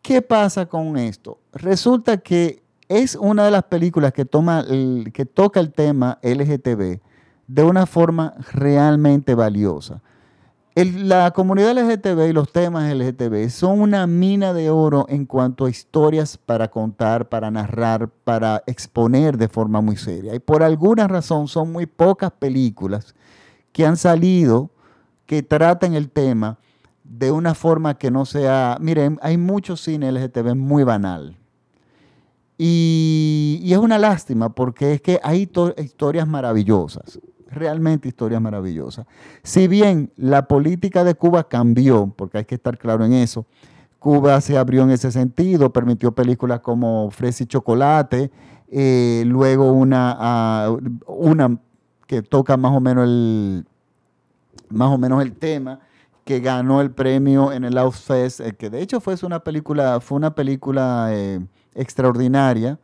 qué 0.00 0.22
pasa 0.22 0.66
con 0.66 0.96
esto? 0.96 1.38
Resulta 1.52 2.18
que 2.18 2.62
es 3.00 3.14
una 3.14 3.46
de 3.46 3.50
las 3.50 3.64
películas 3.64 4.12
que, 4.12 4.26
toma 4.26 4.66
que 5.14 5.24
toca 5.24 5.60
el 5.60 5.72
tema 5.72 6.18
LGTB 6.22 7.00
de 7.46 7.62
una 7.62 7.86
forma 7.86 8.34
realmente 8.52 9.34
valiosa. 9.34 10.02
la 10.74 11.30
comunidad 11.30 11.72
LGTB 11.72 12.28
y 12.28 12.32
los 12.34 12.52
temas 12.52 12.94
LGTB 12.94 13.48
son 13.48 13.80
una 13.80 14.06
mina 14.06 14.52
de 14.52 14.68
oro 14.68 15.06
en 15.08 15.24
cuanto 15.24 15.64
a 15.64 15.70
historias 15.70 16.36
para 16.36 16.68
contar, 16.68 17.30
para 17.30 17.50
narrar, 17.50 18.08
para 18.08 18.62
exponer 18.66 19.38
de 19.38 19.48
forma 19.48 19.80
muy 19.80 19.96
seria. 19.96 20.34
Y 20.34 20.38
por 20.38 20.62
alguna 20.62 21.08
razón 21.08 21.48
son 21.48 21.72
muy 21.72 21.86
pocas 21.86 22.30
películas 22.32 23.14
que 23.72 23.86
han 23.86 23.96
salido 23.96 24.70
que 25.24 25.42
tratan 25.42 25.94
el 25.94 26.10
tema 26.10 26.58
de 27.04 27.30
una 27.30 27.54
forma 27.54 27.96
que 27.96 28.10
no 28.10 28.26
sea... 28.26 28.76
Miren, 28.80 29.18
hay 29.22 29.38
mucho 29.38 29.78
cine 29.78 30.12
LGTB 30.12 30.54
muy 30.54 30.84
banal 30.84 31.38
y, 32.64 33.72
es 33.72 33.78
una 33.78 33.98
lástima 33.98 34.54
porque 34.54 34.92
es 34.92 35.00
que 35.00 35.18
hay 35.24 35.50
historias 35.78 36.28
maravillosas, 36.28 37.18
realmente 37.50 38.06
historias 38.06 38.40
maravillosas. 38.40 39.04
Si 39.42 39.66
bien 39.66 40.12
la 40.16 40.46
política 40.46 41.02
de 41.02 41.16
Cuba 41.16 41.48
cambió, 41.48 42.14
porque 42.16 42.38
hay 42.38 42.44
que 42.44 42.54
estar 42.54 42.78
claro 42.78 43.04
en 43.04 43.14
eso, 43.14 43.46
Cuba 43.98 44.40
se 44.40 44.56
abrió 44.56 44.84
en 44.84 44.90
ese 44.90 45.10
sentido, 45.10 45.72
permitió 45.72 46.12
películas 46.12 46.60
como 46.60 47.10
Fresa 47.10 47.42
y 47.42 47.46
Chocolate, 47.46 48.30
eh, 48.70 49.24
luego 49.26 49.72
una, 49.72 50.16
ah, 50.20 50.76
una 51.08 51.58
que 52.06 52.22
toca 52.22 52.56
más 52.56 52.76
o 52.76 52.80
menos 52.80 53.08
el, 53.08 53.66
más 54.68 54.88
o 54.88 54.98
menos 54.98 55.20
el 55.20 55.32
tema, 55.32 55.80
que 56.24 56.38
ganó 56.38 56.80
el 56.80 56.92
premio 56.92 57.50
en 57.50 57.64
el 57.64 57.76
Outfest, 57.76 58.38
eh, 58.38 58.54
que 58.54 58.70
de 58.70 58.82
hecho 58.82 59.00
fue 59.00 59.16
una 59.24 59.40
película, 59.40 59.98
fue 59.98 60.16
una 60.16 60.32
película 60.32 61.08
eh, 61.10 61.40
extraordinaria. 61.74 62.78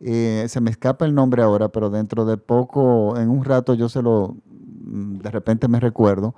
Eh, 0.00 0.46
se 0.48 0.60
me 0.60 0.70
escapa 0.70 1.04
el 1.04 1.14
nombre 1.14 1.42
ahora, 1.42 1.68
pero 1.68 1.90
dentro 1.90 2.24
de 2.24 2.36
poco, 2.36 3.16
en 3.18 3.28
un 3.28 3.44
rato 3.44 3.74
yo 3.74 3.88
se 3.88 4.02
lo, 4.02 4.36
mm, 4.46 5.18
de 5.18 5.30
repente 5.30 5.68
me 5.68 5.78
recuerdo, 5.78 6.34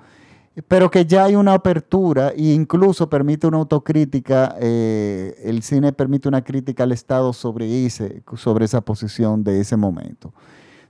pero 0.69 0.91
que 0.91 1.07
ya 1.07 1.25
hay 1.25 1.37
una 1.37 1.55
apertura 1.55 2.31
e 2.31 2.53
incluso 2.53 3.09
permite 3.09 3.47
una 3.47 3.59
autocrítica, 3.59 4.57
eh, 4.61 5.35
el 5.45 5.63
cine 5.63 5.93
permite 5.93 6.29
una 6.29 6.43
crítica 6.43 6.83
al 6.83 6.93
Estado 6.93 7.33
sobre, 7.33 7.87
ese, 7.87 8.23
sobre 8.37 8.65
esa 8.67 8.81
posición 8.83 9.45
de 9.45 9.61
ese 9.61 9.77
momento. 9.77 10.33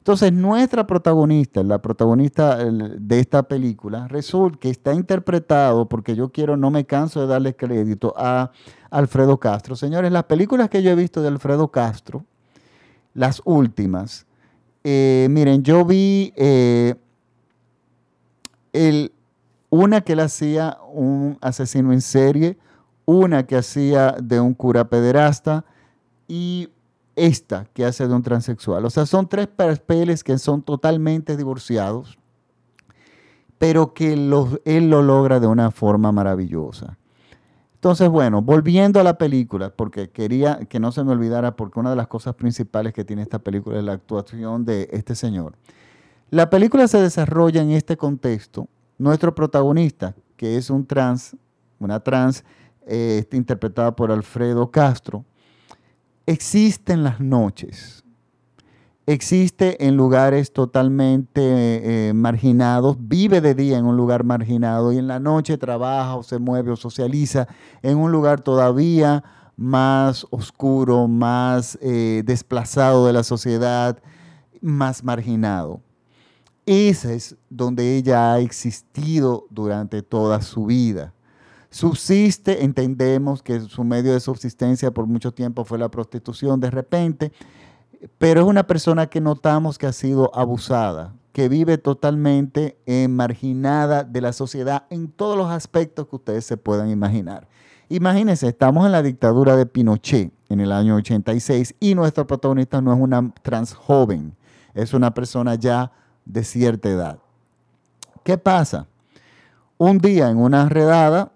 Entonces, 0.02 0.32
nuestra 0.32 0.84
protagonista, 0.84 1.62
la 1.62 1.80
protagonista 1.80 2.56
de 2.56 3.20
esta 3.20 3.44
película, 3.44 4.08
resulta 4.08 4.58
que 4.58 4.68
está 4.68 4.94
interpretado, 4.94 5.88
porque 5.88 6.16
yo 6.16 6.32
quiero, 6.32 6.56
no 6.56 6.72
me 6.72 6.84
canso 6.84 7.20
de 7.20 7.28
darle 7.28 7.54
crédito 7.54 8.12
a 8.16 8.50
Alfredo 8.90 9.38
Castro. 9.38 9.76
Señores, 9.76 10.10
las 10.10 10.24
películas 10.24 10.68
que 10.70 10.82
yo 10.82 10.90
he 10.90 10.96
visto 10.96 11.22
de 11.22 11.28
Alfredo 11.28 11.68
Castro, 11.68 12.24
las 13.14 13.42
últimas, 13.44 14.26
eh, 14.82 15.28
miren, 15.30 15.62
yo 15.62 15.84
vi 15.84 16.32
eh, 16.34 16.96
una 19.70 20.00
que 20.00 20.14
él 20.14 20.20
hacía 20.20 20.78
un 20.92 21.38
asesino 21.40 21.92
en 21.92 22.00
serie, 22.00 22.58
una 23.04 23.46
que 23.46 23.54
hacía 23.54 24.16
de 24.20 24.40
un 24.40 24.52
cura 24.52 24.88
pederasta 24.88 25.64
y 26.26 26.70
esta 27.16 27.66
que 27.72 27.84
hace 27.84 28.06
de 28.06 28.14
un 28.14 28.22
transexual. 28.22 28.84
O 28.84 28.90
sea, 28.90 29.06
son 29.06 29.28
tres 29.28 29.46
papeles 29.46 30.24
que 30.24 30.38
son 30.38 30.62
totalmente 30.62 31.36
divorciados, 31.36 32.18
pero 33.58 33.94
que 33.94 34.14
él 34.14 34.90
lo 34.90 35.02
logra 35.02 35.40
de 35.40 35.46
una 35.46 35.70
forma 35.70 36.10
maravillosa. 36.12 36.98
Entonces, 37.82 38.08
bueno, 38.08 38.42
volviendo 38.42 39.00
a 39.00 39.02
la 39.02 39.18
película, 39.18 39.70
porque 39.70 40.08
quería 40.08 40.60
que 40.68 40.78
no 40.78 40.92
se 40.92 41.02
me 41.02 41.10
olvidara, 41.10 41.56
porque 41.56 41.80
una 41.80 41.90
de 41.90 41.96
las 41.96 42.06
cosas 42.06 42.36
principales 42.36 42.92
que 42.92 43.04
tiene 43.04 43.22
esta 43.22 43.40
película 43.40 43.76
es 43.76 43.82
la 43.82 43.94
actuación 43.94 44.64
de 44.64 44.88
este 44.92 45.16
señor. 45.16 45.56
La 46.30 46.48
película 46.48 46.86
se 46.86 47.00
desarrolla 47.00 47.60
en 47.60 47.72
este 47.72 47.96
contexto. 47.96 48.68
Nuestro 48.98 49.34
protagonista, 49.34 50.14
que 50.36 50.56
es 50.56 50.70
un 50.70 50.86
trans, 50.86 51.36
una 51.80 51.98
trans, 51.98 52.44
eh, 52.86 53.26
interpretada 53.32 53.96
por 53.96 54.12
Alfredo 54.12 54.70
Castro, 54.70 55.24
existe 56.26 56.92
en 56.92 57.04
las 57.04 57.20
noches, 57.20 58.04
existe 59.06 59.86
en 59.86 59.96
lugares 59.96 60.52
totalmente 60.52 61.40
eh, 62.08 62.12
marginados, 62.14 62.96
vive 62.98 63.40
de 63.40 63.54
día 63.54 63.78
en 63.78 63.86
un 63.86 63.96
lugar 63.96 64.24
marginado 64.24 64.92
y 64.92 64.98
en 64.98 65.08
la 65.08 65.18
noche 65.18 65.58
trabaja 65.58 66.16
o 66.16 66.22
se 66.22 66.38
mueve 66.38 66.70
o 66.70 66.76
socializa 66.76 67.48
en 67.82 67.98
un 67.98 68.12
lugar 68.12 68.40
todavía 68.40 69.24
más 69.56 70.26
oscuro, 70.30 71.08
más 71.08 71.78
eh, 71.80 72.22
desplazado 72.24 73.06
de 73.06 73.12
la 73.12 73.22
sociedad, 73.22 73.98
más 74.60 75.04
marginado. 75.04 75.80
Ese 76.64 77.16
es 77.16 77.36
donde 77.50 77.96
ella 77.96 78.32
ha 78.32 78.40
existido 78.40 79.46
durante 79.50 80.02
toda 80.02 80.40
su 80.42 80.66
vida. 80.66 81.12
Subsiste, 81.72 82.64
entendemos 82.64 83.42
que 83.42 83.58
su 83.60 83.82
medio 83.82 84.12
de 84.12 84.20
subsistencia 84.20 84.90
por 84.90 85.06
mucho 85.06 85.32
tiempo 85.32 85.64
fue 85.64 85.78
la 85.78 85.90
prostitución 85.90 86.60
de 86.60 86.70
repente, 86.70 87.32
pero 88.18 88.42
es 88.42 88.46
una 88.46 88.66
persona 88.66 89.06
que 89.06 89.22
notamos 89.22 89.78
que 89.78 89.86
ha 89.86 89.92
sido 89.92 90.30
abusada, 90.34 91.14
que 91.32 91.48
vive 91.48 91.78
totalmente 91.78 92.76
marginada 93.08 94.04
de 94.04 94.20
la 94.20 94.34
sociedad 94.34 94.84
en 94.90 95.08
todos 95.08 95.34
los 95.34 95.50
aspectos 95.50 96.06
que 96.08 96.16
ustedes 96.16 96.44
se 96.44 96.58
puedan 96.58 96.90
imaginar. 96.90 97.48
Imagínense, 97.88 98.48
estamos 98.48 98.84
en 98.84 98.92
la 98.92 99.02
dictadura 99.02 99.56
de 99.56 99.64
Pinochet 99.64 100.30
en 100.50 100.60
el 100.60 100.72
año 100.72 100.96
86 100.96 101.74
y 101.80 101.94
nuestro 101.94 102.26
protagonista 102.26 102.82
no 102.82 102.92
es 102.92 103.00
una 103.00 103.32
trans 103.40 103.72
joven, 103.72 104.36
es 104.74 104.92
una 104.92 105.14
persona 105.14 105.54
ya 105.54 105.90
de 106.26 106.44
cierta 106.44 106.90
edad. 106.90 107.18
¿Qué 108.24 108.36
pasa? 108.36 108.86
Un 109.78 109.98
día 109.98 110.28
en 110.28 110.36
una 110.36 110.68
redada, 110.68 111.31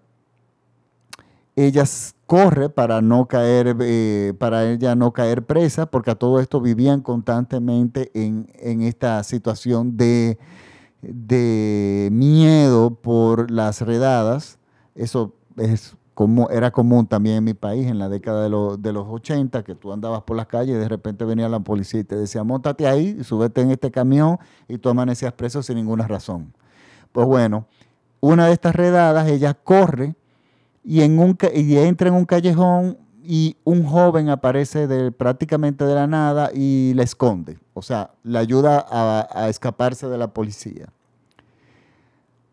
ella 1.57 1.85
corre 2.27 2.69
para 2.69 3.01
no 3.01 3.27
caer, 3.27 3.77
eh, 3.81 4.35
para 4.39 4.71
ella 4.71 4.95
no 4.95 5.13
caer 5.13 5.45
presa, 5.45 5.87
porque 5.87 6.11
a 6.11 6.15
todo 6.15 6.39
esto 6.41 6.61
vivían 6.61 7.01
constantemente 7.01 8.11
en, 8.15 8.47
esta 8.83 9.23
situación 9.23 9.97
de, 9.97 10.39
de, 11.01 12.11
miedo 12.13 12.95
por 12.95 13.51
las 13.51 13.81
redadas. 13.81 14.59
Eso 14.95 15.35
es 15.57 15.97
como, 16.13 16.51
era 16.51 16.71
común 16.71 17.07
también 17.07 17.37
en 17.37 17.45
mi 17.45 17.55
país 17.55 17.87
en 17.87 17.99
la 17.99 18.11
década 18.11 18.43
de, 18.43 18.77
de, 18.79 18.93
los 18.93 19.07
80, 19.09 19.65
que 19.65 19.75
tú 19.75 19.93
andabas 19.93 20.23
por 20.23 20.37
las 20.37 20.47
calles 20.47 20.77
y 20.77 20.79
de 20.79 20.89
repente 20.89 21.25
venía 21.25 21.49
la 21.49 21.61
policía 21.61 22.01
y 22.01 22.05
te 22.05 22.17
decía, 22.17 22.45
montate 22.45 22.87
ahí, 22.87 23.23
súbete 23.25 23.63
en 23.63 23.71
este 23.71 23.91
camión 23.91 24.39
y 24.69 24.77
tú 24.77 24.91
amanecías 24.91 25.33
preso 25.33 25.63
sin 25.63 25.77
ninguna 25.77 26.07
razón. 26.07 26.53
Pues 27.13 27.27
bueno, 27.27 27.67
una 28.21 28.47
de 28.47 28.53
estas 28.53 28.75
redadas, 28.77 29.29
ella 29.29 29.55
corre 29.55 30.17
y, 30.87 31.01
entra 31.01 32.09
en 32.09 32.15
un 32.15 32.25
callejón 32.25 32.97
y 33.25 33.57
un 33.65 33.85
joven 33.85 34.29
aparece 34.29 35.11
prácticamente 35.11 35.85
de 35.85 35.95
la 35.97 36.07
nada 36.07 36.51
y 36.55 36.93
la 36.95 37.03
esconde. 37.03 37.59
O 37.75 37.83
sea, 37.83 38.13
le 38.23 38.39
ayuda 38.39 38.87
a, 38.89 39.49
escaparse 39.49 40.07
de 40.07 40.17
la 40.17 40.29
policía. 40.29 40.87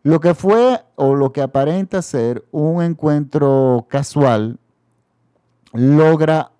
Lo 0.02 0.18
que 0.20 0.34
fue 0.34 0.80
o 0.96 1.14
lo 1.14 1.32
que 1.32 1.42
aparenta 1.42 2.02
ser 2.02 2.44
un 2.50 2.82
encuentro 2.82 3.86
casual 3.88 4.58
logra 5.72 6.50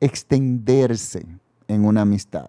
extenderse 0.00 1.26
en 1.68 1.84
una 1.84 2.02
amistad, 2.02 2.48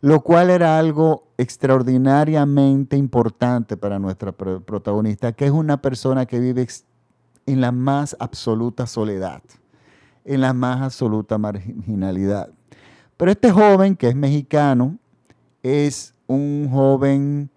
lo 0.00 0.22
cual 0.22 0.50
era 0.50 0.78
algo 0.78 1.28
extraordinariamente 1.36 2.96
importante 2.96 3.76
para 3.76 3.98
nuestra 3.98 4.32
protagonista, 4.32 5.32
que 5.32 5.46
es 5.46 5.50
una 5.50 5.80
persona 5.80 6.26
que 6.26 6.40
vive 6.40 6.62
en 7.46 7.60
la 7.60 7.72
más 7.72 8.16
absoluta 8.18 8.86
soledad, 8.86 9.42
en 10.24 10.40
la 10.40 10.52
más 10.52 10.80
absoluta 10.82 11.38
marginalidad. 11.38 12.50
Pero 13.16 13.30
este 13.30 13.50
joven, 13.50 13.96
que 13.96 14.08
es 14.08 14.14
mexicano, 14.14 14.98
es 15.62 16.14
un 16.26 16.68
joven 16.70 17.50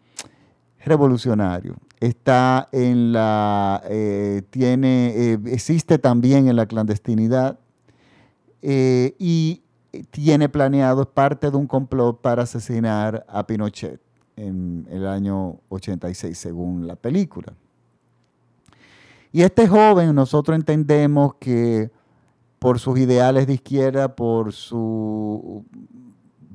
revolucionario. 0.84 1.76
Está 2.00 2.68
en 2.72 3.14
la, 3.14 3.82
eh, 3.86 4.42
tiene, 4.50 5.14
eh, 5.16 5.40
existe 5.46 5.98
también 5.98 6.48
en 6.50 6.58
la 6.58 6.66
clandestinidad 6.66 7.60
eh, 8.62 9.16
y 9.20 9.64
tiene 10.10 10.50
planeado, 10.50 11.04
es 11.04 11.08
parte 11.08 11.50
de 11.50 11.56
un 11.56 11.68
complot 11.68 12.20
para 12.20 12.44
asesinar 12.44 13.26
a 13.30 13.46
Pinochet 13.46 14.02
en 14.36 14.88
el 14.90 15.08
año 15.08 15.60
86, 15.70 16.38
según 16.38 16.88
la 16.88 16.96
película. 16.96 17.54
Y 19.34 19.42
este 19.42 19.68
joven, 19.68 20.14
nosotros 20.14 20.56
entendemos 20.56 21.34
que 21.40 21.90
por 22.60 22.80
sus 22.80 23.00
ideales 23.00 23.48
de 23.48 23.56
izquierda, 23.56 24.16
por 24.16 24.54
su 24.54 25.66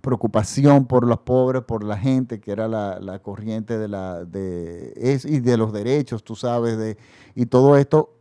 preocupación 0.00 0.86
por 0.86 1.04
los 1.04 1.18
pobres, 1.18 1.64
por 1.64 1.82
la 1.82 1.98
gente, 1.98 2.40
que 2.40 2.52
era 2.52 2.68
la, 2.68 3.18
corriente 3.18 3.76
de 3.78 3.88
la 3.88 4.24
de 4.24 5.20
y 5.24 5.40
de 5.40 5.56
los 5.56 5.72
derechos, 5.72 6.22
tú 6.22 6.36
sabes, 6.36 6.78
de, 6.78 6.96
y 7.34 7.46
todo 7.46 7.76
esto, 7.76 8.14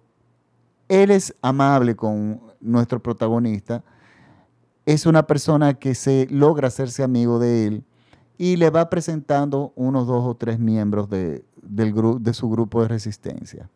él 0.90 1.12
es 1.12 1.36
amable 1.44 1.96
con 1.96 2.42
nuestro 2.60 3.00
protagonista, 3.00 3.84
es 4.88 5.06
una 5.06 5.28
persona 5.28 5.76
que 5.76 5.94
se 5.94 6.28
logra 6.32 6.70
hacerse 6.70 7.04
amigo 7.04 7.38
de 7.38 7.68
él 7.68 7.84
y 8.40 8.56
le 8.56 8.72
va 8.72 8.90
presentando 8.90 9.72
unos 9.76 10.08
dos 10.08 10.26
o 10.26 10.36
tres 10.36 10.58
miembros 10.58 11.10
de, 11.10 11.46
del 11.62 11.94
de 12.22 12.34
su 12.34 12.50
grupo 12.50 12.82
de 12.82 12.88
resistencia 12.88 13.70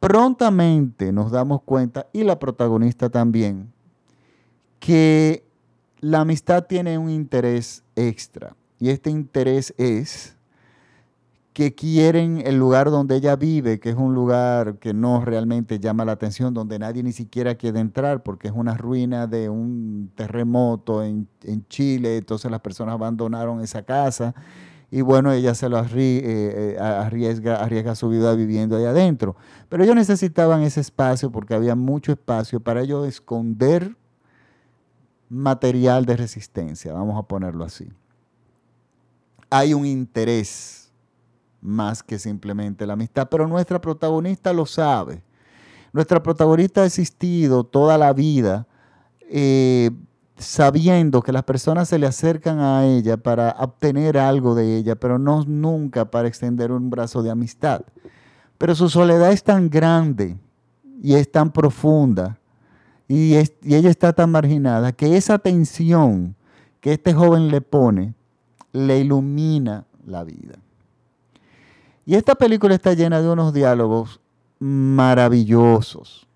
prontamente 0.00 1.12
nos 1.12 1.30
damos 1.30 1.62
cuenta, 1.62 2.06
y 2.12 2.24
la 2.24 2.38
protagonista 2.38 3.10
también, 3.10 3.70
que 4.80 5.44
la 6.00 6.22
amistad 6.22 6.64
tiene 6.64 6.96
un 6.98 7.10
interés 7.10 7.84
extra. 7.94 8.56
Y 8.78 8.88
este 8.88 9.10
interés 9.10 9.74
es 9.76 10.36
que 11.52 11.74
quieren 11.74 12.42
el 12.46 12.58
lugar 12.58 12.90
donde 12.90 13.16
ella 13.16 13.36
vive, 13.36 13.78
que 13.78 13.90
es 13.90 13.96
un 13.96 14.14
lugar 14.14 14.78
que 14.78 14.94
no 14.94 15.22
realmente 15.22 15.78
llama 15.78 16.06
la 16.06 16.12
atención, 16.12 16.54
donde 16.54 16.78
nadie 16.78 17.02
ni 17.02 17.12
siquiera 17.12 17.56
quiere 17.56 17.80
entrar, 17.80 18.22
porque 18.22 18.48
es 18.48 18.54
una 18.56 18.74
ruina 18.78 19.26
de 19.26 19.50
un 19.50 20.10
terremoto 20.14 21.04
en, 21.04 21.28
en 21.42 21.66
Chile, 21.68 22.16
entonces 22.16 22.50
las 22.50 22.60
personas 22.60 22.94
abandonaron 22.94 23.60
esa 23.60 23.82
casa 23.82 24.34
y 24.90 25.02
bueno, 25.02 25.32
ella 25.32 25.54
se 25.54 25.68
lo 25.68 25.78
eh, 25.78 25.86
eh, 25.96 26.76
arriesga, 26.80 27.62
arriesga 27.62 27.94
su 27.94 28.08
vida 28.08 28.34
viviendo 28.34 28.76
ahí 28.76 28.84
adentro. 28.84 29.36
Pero 29.68 29.84
ellos 29.84 29.94
necesitaban 29.94 30.62
ese 30.62 30.80
espacio 30.80 31.30
porque 31.30 31.54
había 31.54 31.76
mucho 31.76 32.10
espacio 32.10 32.58
para 32.58 32.82
ellos 32.82 33.06
esconder 33.06 33.96
material 35.28 36.06
de 36.06 36.16
resistencia, 36.16 36.92
vamos 36.92 37.16
a 37.16 37.22
ponerlo 37.22 37.64
así. 37.64 37.88
Hay 39.48 39.74
un 39.74 39.86
interés 39.86 40.90
más 41.60 42.02
que 42.02 42.18
simplemente 42.18 42.84
la 42.84 42.94
amistad, 42.94 43.28
pero 43.30 43.46
nuestra 43.46 43.80
protagonista 43.80 44.52
lo 44.52 44.66
sabe. 44.66 45.22
Nuestra 45.92 46.20
protagonista 46.22 46.82
ha 46.82 46.86
existido 46.86 47.62
toda 47.62 47.96
la 47.96 48.12
vida 48.12 48.66
eh, 49.20 49.90
sabiendo 50.40 51.22
que 51.22 51.32
las 51.32 51.44
personas 51.44 51.88
se 51.88 51.98
le 51.98 52.06
acercan 52.06 52.60
a 52.60 52.86
ella 52.86 53.18
para 53.18 53.54
obtener 53.58 54.16
algo 54.16 54.54
de 54.54 54.78
ella, 54.78 54.96
pero 54.96 55.18
no 55.18 55.44
nunca 55.44 56.10
para 56.10 56.28
extender 56.28 56.72
un 56.72 56.88
brazo 56.88 57.22
de 57.22 57.30
amistad. 57.30 57.82
Pero 58.56 58.74
su 58.74 58.88
soledad 58.88 59.32
es 59.32 59.44
tan 59.44 59.68
grande 59.68 60.38
y 61.02 61.14
es 61.14 61.30
tan 61.30 61.52
profunda 61.52 62.38
y, 63.06 63.34
ella 63.34 63.90
está 63.90 64.12
tan 64.12 64.30
marginada 64.30 64.92
que 64.92 65.16
esa 65.16 65.38
tensión 65.38 66.36
que 66.80 66.94
este 66.94 67.12
joven 67.12 67.48
le 67.48 67.60
pone 67.60 68.14
le 68.72 69.00
ilumina 69.00 69.84
la 70.06 70.24
vida. 70.24 70.54
Y 72.06 72.14
esta 72.14 72.34
película 72.34 72.74
está 72.74 72.94
llena 72.94 73.20
de 73.20 73.28
unos 73.28 73.52
diálogos 73.52 74.20
maravillosos, 74.58 76.26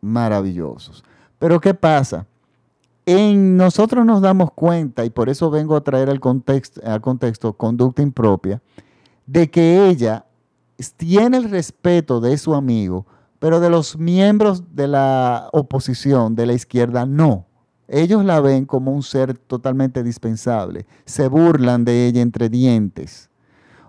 maravillosos. 0.00 1.02
Pero 1.38 1.60
¿qué 1.60 1.74
pasa? 1.74 2.26
En 3.06 3.58
nosotros 3.58 4.06
nos 4.06 4.22
damos 4.22 4.52
cuenta, 4.52 5.04
y 5.04 5.10
por 5.10 5.28
eso 5.28 5.50
vengo 5.50 5.76
a 5.76 5.82
traer 5.82 6.08
al 6.08 6.20
contexto, 6.20 6.80
al 6.84 7.02
contexto 7.02 7.52
conducta 7.52 8.00
impropia, 8.00 8.62
de 9.26 9.50
que 9.50 9.88
ella 9.88 10.24
tiene 10.96 11.36
el 11.36 11.50
respeto 11.50 12.20
de 12.20 12.38
su 12.38 12.54
amigo, 12.54 13.06
pero 13.38 13.60
de 13.60 13.68
los 13.68 13.98
miembros 13.98 14.74
de 14.74 14.88
la 14.88 15.50
oposición, 15.52 16.34
de 16.34 16.46
la 16.46 16.54
izquierda, 16.54 17.04
no. 17.04 17.46
Ellos 17.88 18.24
la 18.24 18.40
ven 18.40 18.64
como 18.64 18.92
un 18.92 19.02
ser 19.02 19.36
totalmente 19.36 20.02
dispensable. 20.02 20.86
Se 21.04 21.28
burlan 21.28 21.84
de 21.84 22.06
ella 22.06 22.22
entre 22.22 22.48
dientes. 22.48 23.28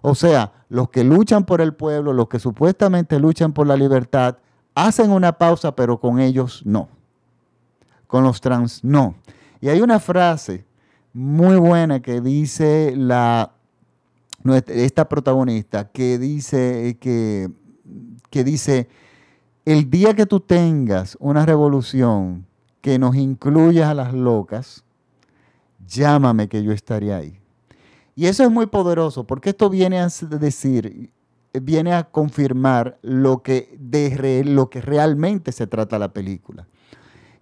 O 0.02 0.14
sea, 0.14 0.52
los 0.68 0.90
que 0.90 1.06
luchan 1.06 1.46
por 1.46 1.62
el 1.62 1.74
pueblo, 1.74 2.12
los 2.12 2.28
que 2.28 2.40
supuestamente 2.40 3.18
luchan 3.18 3.54
por 3.54 3.66
la 3.66 3.78
libertad, 3.78 4.38
hacen 4.76 5.10
una 5.12 5.38
pausa, 5.38 5.74
pero 5.74 6.02
con 6.02 6.20
ellos 6.20 6.62
no 6.66 6.90
con 8.08 8.24
los 8.24 8.42
trans 8.42 8.84
no. 8.84 9.16
Y 9.62 9.70
hay 9.70 9.82
una 9.82 10.00
frase 10.00 10.66
muy 11.14 11.56
buena 11.58 12.02
que 12.02 12.22
dice 12.22 12.94
la, 12.96 13.54
esta 14.68 15.08
protagonista, 15.08 15.90
que 15.90 16.18
dice 16.20 16.98
que, 17.00 17.50
que 18.30 18.44
dice, 18.44 18.90
el 19.64 19.90
día 19.90 20.14
que 20.14 20.26
tú 20.26 20.40
tengas 20.40 21.18
una 21.20 21.46
revolución 21.46 22.46
que 22.82 23.00
nos 23.00 23.16
incluya 23.16 23.90
a 23.90 23.94
las 23.94 24.14
locas, 24.14 24.84
llámame 25.88 26.48
que 26.48 26.64
yo 26.64 26.72
estaré 26.72 27.14
ahí. 27.14 27.40
Y 28.16 28.28
eso 28.28 28.44
es 28.44 28.52
muy 28.52 28.68
poderoso 28.68 29.26
porque 29.26 29.50
esto 29.50 29.70
viene 29.70 30.00
a 30.00 30.08
decir, 30.40 31.12
viene 31.54 31.94
a 31.94 32.04
confirmar 32.04 32.98
lo 33.02 33.42
que, 33.42 33.76
de 33.80 34.44
lo 34.46 34.70
que 34.70 34.82
realmente 34.82 35.52
se 35.52 35.68
trata 35.68 36.00
la 36.00 36.14
película. 36.14 36.68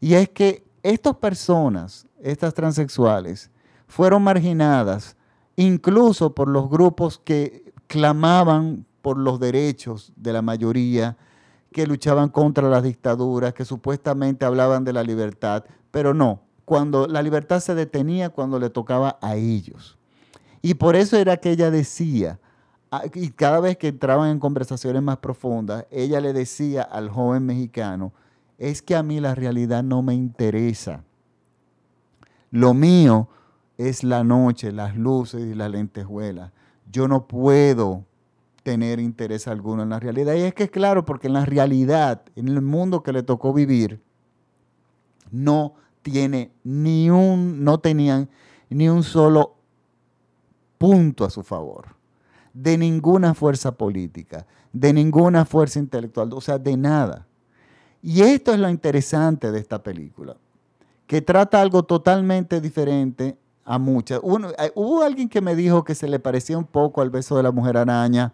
Y 0.04 0.16
es 0.16 0.28
que 0.28 0.66
estas 0.84 1.16
personas, 1.16 2.08
estas 2.22 2.54
transexuales, 2.54 3.50
fueron 3.88 4.22
marginadas 4.22 5.16
incluso 5.56 6.36
por 6.36 6.50
los 6.50 6.70
grupos 6.70 7.22
que 7.24 7.72
clamaban 7.88 8.86
por 9.02 9.18
los 9.18 9.40
derechos 9.40 10.12
de 10.18 10.34
la 10.34 10.42
mayoría, 10.42 11.16
que 11.72 11.88
luchaban 11.88 12.28
contra 12.28 12.68
las 12.68 12.84
dictaduras, 12.84 13.54
que 13.54 13.64
supuestamente 13.64 14.44
hablaban 14.44 14.84
de 14.84 14.92
la 14.92 15.04
libertad, 15.04 15.64
pero 15.90 16.14
no, 16.14 16.42
cuando 16.66 17.08
la 17.08 17.22
libertad 17.22 17.62
se 17.62 17.74
detenía 17.74 18.30
cuando 18.30 18.60
le 18.60 18.70
tocaba 18.70 19.18
a 19.22 19.38
ellos. 19.38 19.98
Y 20.62 20.74
por 20.74 20.98
eso 20.98 21.16
era 21.16 21.38
que 21.38 21.52
ella 21.52 21.72
decía, 21.72 22.42
ah, 22.92 23.04
y 23.14 23.30
cada 23.30 23.62
vez 23.62 23.78
que 23.78 23.88
entraban 23.88 24.32
en 24.32 24.40
conversaciones 24.40 25.02
más 25.02 25.20
profundas, 25.20 25.86
ella 25.92 26.20
le 26.20 26.34
decía 26.34 26.82
al 26.82 27.10
joven 27.10 27.46
mexicano, 27.46 28.12
es 28.64 28.82
que 28.82 28.96
a 28.96 29.04
mí 29.04 29.20
la 29.20 29.36
realidad 29.36 29.84
no 29.84 30.02
me 30.02 30.14
interesa. 30.14 31.04
Lo 32.50 32.74
mío 32.74 33.28
es 33.78 34.06
la 34.06 34.24
noche, 34.24 34.72
las 34.72 34.96
luces 34.96 35.42
y 35.42 35.54
las 35.54 35.70
lentejuelas. 35.70 36.54
Yo 36.90 37.10
no 37.10 37.28
puedo 37.28 38.06
tener 38.64 39.02
interés 39.02 39.50
alguno 39.50 39.84
en 39.84 39.90
la 39.90 40.00
realidad. 40.00 40.36
Y 40.36 40.44
es 40.44 40.54
que 40.54 40.64
es 40.64 40.72
claro, 40.72 41.04
porque 41.04 41.28
en 41.28 41.34
la 41.34 41.44
realidad, 41.44 42.24
en 42.38 42.48
el 42.48 42.62
mundo 42.62 43.04
que 43.04 43.12
le 43.12 43.22
tocó 43.22 43.52
vivir, 43.52 44.02
no 45.30 45.74
tiene 46.02 46.54
ni 46.64 47.10
un, 47.10 47.66
no 47.66 47.80
tenían 47.80 48.30
ni 48.70 48.88
un 48.88 49.04
solo 49.04 49.58
punto 50.78 51.26
a 51.26 51.30
su 51.30 51.44
favor. 51.44 51.98
De 52.54 52.78
ninguna 52.78 53.34
fuerza 53.34 53.74
política, 53.74 54.48
de 54.72 54.94
ninguna 54.94 55.44
fuerza 55.44 55.80
intelectual, 55.80 56.32
o 56.32 56.40
sea, 56.40 56.58
de 56.58 56.78
nada. 56.78 57.28
Y 58.04 58.22
esto 58.22 58.54
es 58.54 58.60
lo 58.60 58.70
interesante 58.70 59.50
de 59.54 59.60
esta 59.60 59.82
película, 59.82 60.36
que 61.08 61.22
trata 61.22 61.62
algo 61.62 61.84
totalmente 61.84 62.60
diferente 62.60 63.38
a 63.64 63.80
muchas. 63.80 64.20
Eh, 64.20 64.72
hubo 64.76 65.04
alguien 65.04 65.30
que 65.30 65.40
me 65.40 65.56
dijo 65.56 65.86
que 65.86 65.96
se 65.96 66.10
le 66.10 66.20
parecía 66.20 66.58
un 66.58 66.66
poco 66.66 67.02
al 67.02 67.10
beso 67.10 67.38
de 67.38 67.44
la 67.44 67.52
mujer 67.52 67.78
araña. 67.78 68.34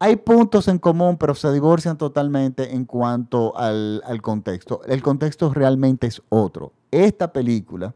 Hay 0.00 0.16
puntos 0.16 0.66
en 0.66 0.80
común, 0.80 1.16
pero 1.16 1.36
se 1.36 1.52
divorcian 1.52 1.96
totalmente 1.96 2.74
en 2.74 2.84
cuanto 2.84 3.56
al, 3.56 4.02
contexto. 4.20 4.80
El 4.84 5.00
contexto 5.00 5.54
realmente 5.54 6.08
es 6.08 6.20
otro. 6.28 6.72
Esta 6.90 7.32
película, 7.32 7.94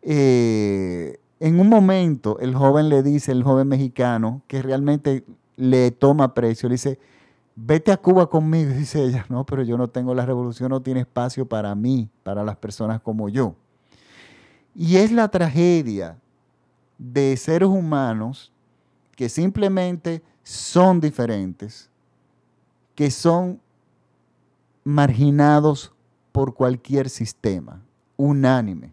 eh, 0.00 1.20
en 1.38 1.60
un 1.60 1.68
momento, 1.68 2.38
el 2.40 2.54
joven 2.54 2.88
le 2.88 3.02
dice, 3.02 3.32
el 3.32 3.42
joven 3.42 3.68
mexicano, 3.68 4.40
que 4.46 4.62
realmente 4.62 5.22
le 5.56 5.90
toma 5.90 6.32
precio, 6.32 6.70
le 6.70 6.76
dice, 6.76 6.98
vete 7.62 7.92
a 7.92 7.96
Cuba 7.96 8.28
conmigo, 8.28 8.72
dice 8.76 9.02
ella, 9.04 9.26
no, 9.28 9.44
pero 9.44 9.62
yo 9.62 9.76
no 9.76 9.88
tengo 9.88 10.14
la 10.14 10.26
revolución, 10.26 10.70
no 10.70 10.80
tiene 10.80 11.00
espacio 11.00 11.46
para 11.46 11.74
mí, 11.74 12.08
para 12.22 12.44
las 12.44 12.56
personas 12.56 13.00
como 13.00 13.28
yo. 13.28 13.54
Y 14.74 14.96
es 14.96 15.12
la 15.12 15.28
tragedia 15.28 16.18
de 16.98 17.36
seres 17.36 17.68
humanos 17.68 18.52
que 19.16 19.28
simplemente 19.28 20.22
son 20.42 21.00
diferentes, 21.00 21.90
que 22.94 23.10
son 23.10 23.60
marginados 24.84 25.92
por 26.32 26.54
cualquier 26.54 27.10
sistema, 27.10 27.82
unánime. 28.16 28.92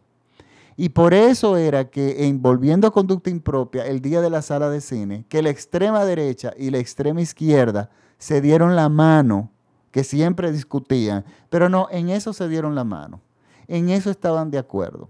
Y 0.76 0.90
por 0.90 1.14
eso 1.14 1.58
era 1.58 1.90
que, 1.90 2.28
en 2.28 2.42
Volviendo 2.42 2.88
a 2.88 2.92
Conducta 2.92 3.30
Impropia, 3.30 3.86
el 3.86 4.02
día 4.02 4.22
de 4.22 4.30
la 4.30 4.42
sala 4.42 4.70
de 4.70 4.82
cine, 4.82 5.26
que 5.28 5.42
la 5.42 5.50
extrema 5.50 6.06
derecha 6.06 6.54
y 6.58 6.70
la 6.70 6.78
extrema 6.78 7.22
izquierda 7.22 7.90
se 8.18 8.42
dieron 8.42 8.76
la 8.76 8.90
mano, 8.90 9.50
que 9.92 10.04
siempre 10.04 10.52
discutían, 10.52 11.26
pero 11.50 11.70
no, 11.70 11.88
en 11.92 12.10
eso 12.10 12.34
se 12.34 12.48
dieron 12.48 12.76
la 12.76 12.84
mano, 12.84 13.22
en 13.68 13.90
eso 13.90 14.10
estaban 14.10 14.52
de 14.52 14.58
acuerdo. 14.58 15.10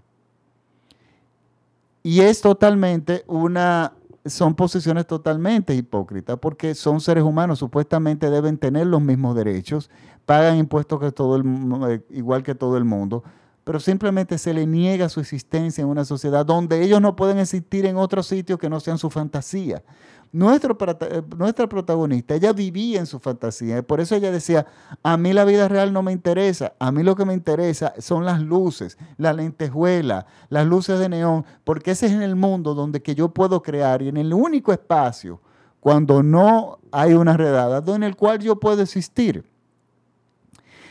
Y 2.03 2.21
es 2.21 2.41
totalmente 2.41 3.23
una, 3.27 3.93
son 4.25 4.55
posiciones 4.55 5.07
totalmente 5.07 5.75
hipócritas, 5.75 6.37
porque 6.39 6.73
son 6.73 7.01
seres 7.01 7.23
humanos, 7.23 7.59
supuestamente 7.59 8.29
deben 8.29 8.57
tener 8.57 8.87
los 8.87 9.01
mismos 9.01 9.35
derechos, 9.35 9.89
pagan 10.25 10.57
impuestos 10.57 10.99
que 10.99 11.11
todo 11.11 11.35
el, 11.35 11.43
eh, 11.89 12.01
igual 12.11 12.43
que 12.43 12.55
todo 12.55 12.77
el 12.77 12.85
mundo, 12.85 13.23
pero 13.63 13.81
simplemente 13.81 14.37
se 14.37 14.53
le 14.53 14.65
niega 14.65 15.09
su 15.09 15.19
existencia 15.19 15.81
en 15.81 15.89
una 15.89 16.05
sociedad 16.05 16.45
donde 16.45 16.81
ellos 16.81 17.01
no 17.01 17.17
pueden 17.17 17.39
existir 17.39 17.85
en 17.85 17.97
otro 17.97 18.23
sitio 18.23 18.57
que 18.57 18.69
no 18.69 18.79
sean 18.79 18.97
su 18.97 19.09
fantasía. 19.09 19.83
Nuestro, 20.31 20.77
eh, 20.79 21.23
nuestra 21.37 21.67
protagonista, 21.67 22.35
ella 22.35 22.51
vivía 22.51 22.99
en 22.99 23.05
su 23.05 23.19
fantasía, 23.19 23.81
por 23.81 24.01
eso 24.01 24.15
ella 24.15 24.31
decía, 24.31 24.65
a 25.01 25.15
mí 25.15 25.31
la 25.31 25.45
vida 25.45 25.67
real 25.67 25.93
no 25.93 26.03
me 26.03 26.11
interesa, 26.11 26.73
a 26.79 26.91
mí 26.91 27.01
lo 27.01 27.15
que 27.15 27.25
me 27.25 27.33
interesa 27.33 27.93
son 27.99 28.25
las 28.25 28.41
luces, 28.41 28.97
la 29.17 29.31
lentejuela, 29.31 30.25
las 30.49 30.65
luces 30.67 30.99
de 30.99 31.07
neón, 31.07 31.45
porque 31.63 31.91
ese 31.91 32.07
es 32.07 32.11
en 32.11 32.21
el 32.21 32.35
mundo 32.35 32.73
donde 32.73 33.01
que 33.01 33.15
yo 33.15 33.29
puedo 33.29 33.61
crear 33.61 34.01
y 34.01 34.09
en 34.09 34.17
el 34.17 34.33
único 34.33 34.73
espacio, 34.73 35.41
cuando 35.79 36.21
no 36.21 36.79
hay 36.91 37.13
una 37.13 37.37
redada, 37.37 37.81
en 37.95 38.03
el 38.03 38.15
cual 38.17 38.39
yo 38.39 38.59
puedo 38.59 38.81
existir. 38.81 39.45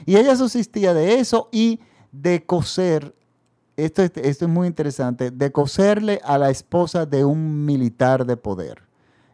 Y 0.07 0.17
ella 0.17 0.37
subsistía 0.37 0.95
de 0.95 1.19
eso 1.19 1.49
y 1.53 1.81
de 2.13 2.47
coser 2.47 3.15
esto, 3.77 4.03
esto, 4.03 4.21
es 4.23 4.49
muy 4.49 4.67
interesante, 4.69 5.31
de 5.31 5.53
coserle 5.53 6.21
a 6.25 6.39
la 6.39 6.49
esposa 6.49 7.05
de 7.05 7.27
un 7.27 7.67
militar 7.67 8.25
de 8.25 8.39
poder 8.39 8.86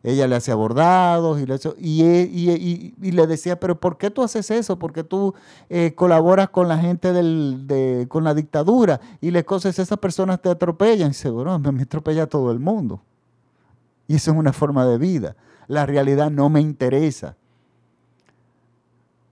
ella 0.04 0.26
le 0.26 0.34
hacía 0.34 0.56
bordados 0.56 1.40
y 1.40 1.46
le, 1.46 1.58
y, 1.78 3.12
le 3.12 3.26
decía, 3.26 3.60
pero 3.60 3.78
¿por 3.78 3.98
qué 3.98 4.10
tú 4.10 4.22
haces 4.22 4.50
eso? 4.50 4.76
Porque 4.76 5.04
tú 5.04 5.34
eh, 5.68 5.94
colaboras 5.94 6.48
con 6.48 6.66
la 6.66 6.78
gente 6.78 7.12
del, 7.12 8.06
con 8.08 8.24
la 8.24 8.34
dictadura 8.34 9.00
y 9.20 9.30
le 9.30 9.44
cosas, 9.44 9.78
esas 9.78 9.98
personas 9.98 10.42
te 10.42 10.48
atropellan. 10.50 11.08
Y 11.08 11.10
dice, 11.10 11.30
bueno, 11.30 11.56
me 11.58 11.82
atropella 11.82 12.26
todo 12.26 12.50
el 12.50 12.58
mundo. 12.58 13.00
Y 14.08 14.16
eso 14.16 14.32
es 14.32 14.36
una 14.36 14.52
forma 14.52 14.84
de 14.86 14.98
vida. 14.98 15.36
La 15.68 15.86
realidad 15.86 16.32
no 16.32 16.48
me 16.48 16.60
interesa. 16.60 17.36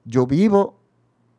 Yo 0.04 0.24
vivo, 0.26 0.76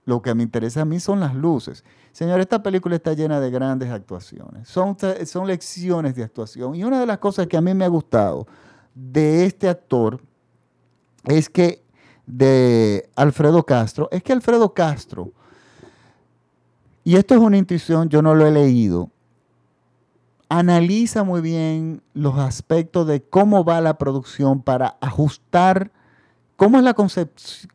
lo 0.04 0.22
que 0.22 0.36
me 0.36 0.44
interesa 0.44 0.82
a 0.82 0.86
mí 0.86 1.00
son 1.00 1.22
las 1.22 1.34
luces. 1.36 1.86
Señor, 2.12 2.41
esta 2.41 2.62
película 2.62 2.98
está 2.98 3.13
llena 3.13 3.39
de 3.39 3.50
grandes 3.50 3.89
actuaciones. 3.89 4.67
Son, 4.67 4.98
son 5.26 5.48
lecciones 5.48 6.15
de 6.15 6.24
actuación. 6.24 6.76
Y 6.76 6.84
una 6.84 7.00
de 7.00 7.06
las 7.06 7.20
cosas 7.20 7.48
que 7.48 7.56
a 7.56 7.62
mí 7.62 7.74
me 7.74 7.86
ha 7.86 7.88
gustado 7.88 8.46
de 8.94 9.46
este 9.46 9.70
actor 9.70 10.22
es 11.26 11.50
que, 11.50 11.84
de 12.26 13.10
Alfredo 13.16 13.64
Castro, 13.66 14.10
es 14.12 14.24
que 14.24 14.34
Alfredo 14.34 14.74
Castro, 14.74 15.32
y 17.04 17.16
esto 17.16 17.34
es 17.34 17.42
una 17.42 17.58
intuición, 17.58 18.10
yo 18.10 18.22
no 18.22 18.36
lo 18.36 18.46
he 18.46 18.52
leído, 18.52 19.10
analiza 20.50 21.24
muy 21.24 21.42
bien 21.42 22.02
los 22.14 22.38
aspectos 22.38 23.08
de 23.08 23.22
cómo 23.22 23.64
va 23.64 23.82
la 23.82 23.98
producción 23.98 24.62
para 24.62 24.98
ajustar 25.00 25.92
cómo 26.58 26.78
es 26.78 26.84
la 26.84 26.94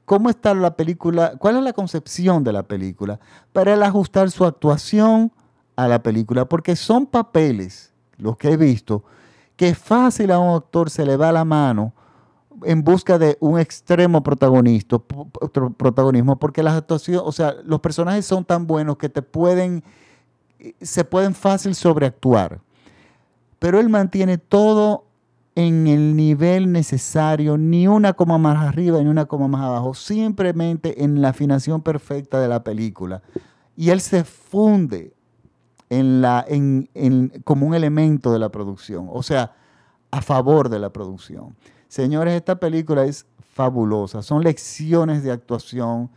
cómo 0.05 0.31
está 0.31 0.55
la 0.55 0.77
película, 0.77 1.37
cuál 1.39 1.57
es 1.57 1.63
la 1.65 1.73
concepción 1.73 2.45
de 2.45 2.53
la 2.53 2.63
película 2.63 3.19
para 3.53 3.75
él 3.75 3.83
ajustar 3.83 4.31
su 4.31 4.45
actuación 4.45 5.33
a 5.75 5.89
la 5.89 6.03
película, 6.03 6.45
porque 6.45 6.77
son 6.77 7.07
papeles, 7.07 7.93
los 8.17 8.37
que 8.37 8.51
he 8.51 8.57
visto, 8.57 9.03
que 9.57 9.75
fácil 9.75 10.31
a 10.31 10.39
un 10.39 10.55
actor 10.55 10.91
se 10.91 11.05
le 11.05 11.17
va 11.17 11.33
la 11.33 11.45
mano 11.45 11.93
en 12.63 12.85
busca 12.85 13.19
de 13.19 13.37
un 13.41 13.59
extremo 13.59 14.23
protagonismo, 14.23 16.39
porque 16.39 16.63
las 16.63 16.75
actuaciones, 16.75 17.23
o 17.25 17.33
sea, 17.33 17.55
los 17.65 17.81
personajes 17.81 18.25
son 18.25 18.45
tan 18.45 18.67
buenos 18.67 18.97
que 18.97 19.09
te 19.09 19.23
pueden, 19.23 19.83
se 20.81 21.05
pueden 21.05 21.35
fácil 21.35 21.75
sobreactuar. 21.75 22.61
Pero 23.59 23.81
él 23.81 23.89
mantiene 23.89 24.39
todo 24.39 25.05
en 25.55 25.87
el 25.87 26.17
nivel 26.17 26.71
necesario, 26.71 27.57
ni 27.57 27.89
una 27.89 28.13
coma 28.13 28.37
más 28.37 28.67
arriba 28.67 29.03
ni 29.03 29.09
una 29.09 29.25
coma 29.25 29.49
más 29.49 29.63
abajo, 29.63 29.95
simplemente 29.95 31.03
en 31.03 31.23
la 31.23 31.31
afinación 31.31 31.81
perfecta 31.81 32.41
de 32.41 32.49
la 32.49 32.63
película. 32.63 33.23
Y 33.75 33.91
él 33.91 34.01
se 34.01 34.25
funde 34.25 35.15
en 35.91 36.21
la, 36.21 36.45
en, 36.49 36.89
como 37.45 37.67
un 37.67 37.75
elemento 37.75 38.33
de 38.33 38.39
la 38.39 38.51
producción, 38.51 39.09
o 39.11 39.23
sea, 39.23 39.55
a 40.11 40.21
favor 40.21 40.69
de 40.69 40.79
la 40.79 40.91
producción. 40.91 41.57
Señores, 41.89 42.35
esta 42.35 42.59
película 42.59 43.05
es 43.05 43.27
fabulosa, 43.53 44.23
son 44.23 44.43
lecciones 44.43 45.23
de 45.23 45.31
actuación 45.31 46.11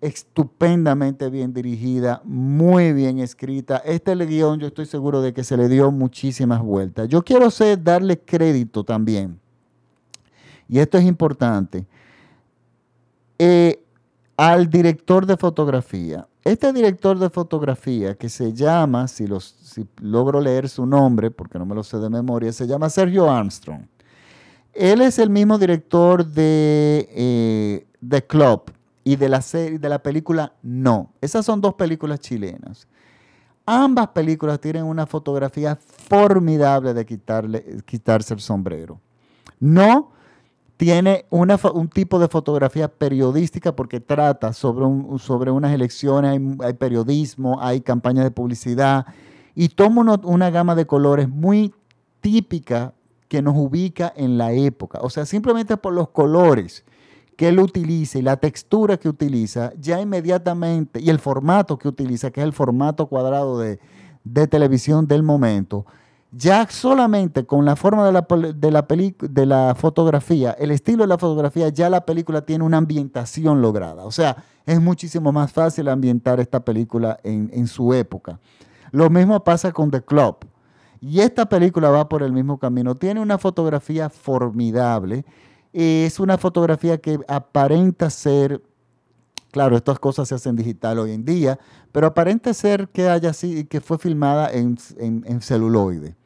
estupendamente 0.00 1.30
bien 1.30 1.52
dirigida, 1.52 2.20
muy 2.24 2.92
bien 2.92 3.20
escrita. 3.20 3.76
Este 3.84 4.14
guion 4.16 4.58
yo 4.58 4.66
estoy 4.66 4.86
seguro 4.86 5.22
de 5.22 5.32
que 5.32 5.44
se 5.44 5.56
le 5.56 5.68
dio 5.68 5.92
muchísimas 5.92 6.60
vueltas. 6.60 7.08
Yo 7.08 7.22
quiero 7.22 7.50
ser, 7.50 7.82
darle 7.82 8.18
crédito 8.18 8.82
también, 8.82 9.38
y 10.68 10.78
esto 10.78 10.98
es 10.98 11.04
importante, 11.04 11.86
eh, 13.38 13.84
al 14.36 14.70
director 14.70 15.26
de 15.26 15.36
fotografía. 15.36 16.26
Este 16.44 16.72
director 16.72 17.18
de 17.18 17.30
fotografía 17.30 18.16
que 18.16 18.28
se 18.28 18.52
llama, 18.52 19.06
si, 19.06 19.26
logro 20.00 20.40
leer 20.40 20.68
su 20.68 20.84
nombre, 20.84 21.30
porque 21.30 21.58
no 21.58 21.64
me 21.64 21.74
lo 21.74 21.84
sé 21.84 21.98
de 21.98 22.10
memoria, 22.10 22.52
se 22.52 22.66
llama 22.66 22.90
Sergio 22.90 23.30
Armstrong. 23.30 23.82
Él 24.72 25.02
es 25.02 25.18
el 25.18 25.30
mismo 25.30 25.56
director 25.58 26.26
de 26.26 27.08
eh, 27.12 27.86
The 28.06 28.26
Club 28.26 28.72
y 29.04 29.16
de 29.16 29.28
la, 29.28 29.40
serie, 29.40 29.78
de 29.78 29.88
la 29.88 30.02
película 30.02 30.54
No. 30.62 31.12
Esas 31.20 31.46
son 31.46 31.60
dos 31.60 31.74
películas 31.74 32.18
chilenas. 32.18 32.88
Ambas 33.64 34.08
películas 34.08 34.60
tienen 34.60 34.84
una 34.84 35.06
fotografía 35.06 35.76
formidable 35.76 36.92
de 36.92 37.06
quitarle, 37.06 37.82
quitarse 37.84 38.34
el 38.34 38.40
sombrero. 38.40 39.00
No 39.60 40.10
tiene 40.82 41.26
un 41.30 41.88
tipo 41.90 42.18
de 42.18 42.26
fotografía 42.26 42.88
periodística 42.88 43.76
porque 43.76 44.00
trata 44.00 44.52
sobre, 44.52 44.84
sobre 45.20 45.52
unas 45.52 45.72
elecciones, 45.72 46.40
hay, 46.58 46.72
periodismo, 46.72 47.60
hay 47.60 47.82
campañas 47.82 48.24
de 48.24 48.32
publicidad 48.32 49.06
y 49.54 49.68
toma 49.68 50.18
una 50.24 50.50
gama 50.50 50.74
de 50.74 50.84
colores 50.84 51.28
muy 51.28 51.72
típica 52.20 52.94
que 53.28 53.42
nos 53.42 53.54
ubica 53.56 54.12
en 54.16 54.36
la 54.36 54.54
época. 54.54 54.98
O 55.02 55.08
sea, 55.08 55.24
simplemente 55.24 55.76
por 55.76 55.92
los 55.92 56.08
colores 56.08 56.84
que 57.36 57.46
él 57.46 57.60
utiliza 57.60 58.18
y 58.18 58.22
la 58.22 58.38
textura 58.38 58.96
que 58.96 59.08
utiliza, 59.08 59.72
ya 59.78 60.00
inmediatamente, 60.00 61.00
y 61.00 61.10
el 61.10 61.20
formato 61.20 61.78
que 61.78 61.86
utiliza, 61.86 62.32
que 62.32 62.40
es 62.40 62.44
el 62.44 62.52
formato 62.52 63.06
cuadrado 63.06 63.56
de, 63.56 63.78
de 64.24 64.48
televisión 64.48 65.06
del 65.06 65.22
momento, 65.22 65.86
ya 66.34 66.66
solamente 66.68 67.44
con 67.44 67.66
la 67.66 67.76
forma 67.76 68.06
de 68.06 68.12
la, 68.12 68.26
de, 68.54 68.70
la 68.70 68.86
de 69.20 69.46
la 69.46 69.74
fotografía, 69.74 70.52
el 70.52 70.70
estilo 70.70 71.04
de 71.04 71.08
la 71.08 71.18
fotografía, 71.18 71.68
ya 71.68 71.90
la 71.90 72.06
película 72.06 72.40
tiene 72.40 72.64
una 72.64 72.78
ambientación 72.78 73.60
lograda. 73.60 74.06
O 74.06 74.10
sea, 74.10 74.42
es 74.64 74.80
muchísimo 74.80 75.30
más 75.30 75.52
fácil 75.52 75.88
ambientar 75.88 76.40
esta 76.40 76.64
película 76.64 77.18
en, 77.22 77.50
en 77.52 77.66
su 77.66 77.92
época. 77.92 78.40
Lo 78.92 79.10
mismo 79.10 79.44
pasa 79.44 79.72
con 79.72 79.90
The 79.90 80.02
Club. 80.02 80.46
Y 81.02 81.20
esta 81.20 81.46
película 81.46 81.90
va 81.90 82.08
por 82.08 82.22
el 82.22 82.32
mismo 82.32 82.58
camino. 82.58 82.94
Tiene 82.94 83.20
una 83.20 83.36
fotografía 83.36 84.08
formidable. 84.08 85.26
Es 85.74 86.18
una 86.18 86.38
fotografía 86.38 86.98
que 86.98 87.20
aparenta 87.28 88.08
ser 88.08 88.62
Claro, 89.50 89.76
estas 89.76 89.98
cosas 89.98 90.28
se 90.28 90.34
hacen 90.34 90.56
digital 90.56 90.98
hoy 90.98 91.12
en 91.12 91.26
día, 91.26 91.58
pero 91.92 92.06
aparenta 92.06 92.54
ser 92.54 92.88
que 92.88 93.10
haya 93.10 93.32
que 93.68 93.82
fue 93.82 93.98
filmada 93.98 94.50
en, 94.50 94.78
en 94.98 95.42
celuloide. 95.42 96.16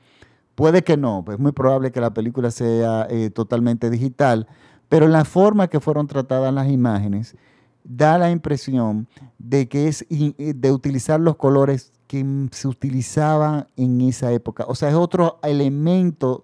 Puede 0.57 0.83
que 0.83 0.97
no, 0.97 1.23
es 1.31 1.39
muy 1.39 1.53
probable 1.53 1.93
que 1.93 2.01
la 2.01 2.15
película 2.15 2.51
sea 2.51 3.07
eh, 3.11 3.29
totalmente 3.29 3.91
digital, 3.91 4.49
pero 4.89 5.07
la 5.07 5.27
forma 5.27 5.69
que 5.69 5.81
fueron 5.81 6.07
tratadas 6.07 6.53
las 6.53 6.69
imágenes 6.71 7.37
da 7.85 8.17
la 8.17 8.31
impresión 8.31 9.07
de 9.39 9.69
que 9.69 9.87
es 9.87 10.07
eh, 10.09 10.55
de 10.57 10.73
utilizar 10.73 11.21
los 11.21 11.37
colores 11.37 11.93
que 12.07 12.49
se 12.53 12.69
utilizaban 12.69 13.67
en 13.77 14.01
esa 14.01 14.33
época. 14.33 14.65
O 14.67 14.75
sea, 14.75 14.89
es 14.89 14.95
otro 14.95 15.39
elemento 15.43 16.43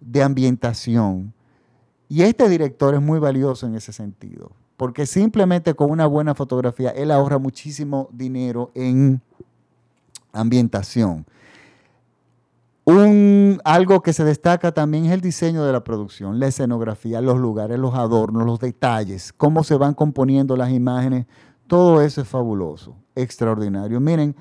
de 0.00 0.22
ambientación. 0.22 1.34
Y 2.08 2.22
este 2.22 2.48
director 2.48 2.94
es 2.94 3.02
muy 3.02 3.18
valioso 3.18 3.66
en 3.66 3.74
ese 3.74 3.92
sentido, 3.92 4.52
porque 4.78 5.04
simplemente 5.04 5.74
con 5.74 5.90
una 5.90 6.06
buena 6.06 6.34
fotografía 6.34 6.88
él 6.90 7.10
ahorra 7.10 7.36
muchísimo 7.36 8.08
dinero 8.12 8.70
en 8.74 9.20
ambientación. 10.32 11.26
Un, 12.84 13.60
algo 13.64 14.02
que 14.02 14.12
se 14.12 14.24
destaca 14.24 14.72
también 14.72 15.06
es 15.06 15.12
el 15.12 15.20
diseño 15.20 15.64
de 15.64 15.72
la 15.72 15.84
producción, 15.84 16.40
la 16.40 16.48
escenografía, 16.48 17.20
los 17.20 17.38
lugares, 17.38 17.78
los 17.78 17.94
adornos, 17.94 18.44
los 18.44 18.58
detalles, 18.58 19.32
cómo 19.32 19.62
se 19.62 19.76
van 19.76 19.94
componiendo 19.94 20.56
las 20.56 20.70
imágenes. 20.70 21.26
Todo 21.68 22.02
eso 22.02 22.20
es 22.20 22.28
fabuloso, 22.28 22.96
extraordinario. 23.14 24.00
Miren, 24.00 24.34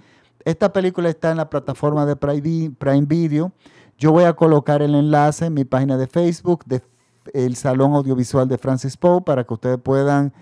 esta 0.44 0.74
película 0.74 1.10
está 1.10 1.30
en 1.30 1.38
la 1.38 1.50
plataforma 1.50 2.06
de 2.08 2.16
Prime 2.16 3.06
Video. 3.06 3.52
Yo 3.98 4.12
voy 4.12 4.24
a 4.24 4.34
colocar 4.34 4.82
el 4.82 4.96
enlace 4.96 5.46
en 5.46 5.54
mi 5.54 5.64
página 5.64 5.98
de 5.98 6.08
Facebook 6.08 6.66
del 6.66 7.56
Salón 7.56 7.94
Audiovisual 7.94 8.48
de 8.48 8.58
Francis 8.58 8.98
Poe 8.98 9.22
para 9.22 9.44
que 9.44 9.54
ustedes 9.54 9.78
puedan 9.78 10.34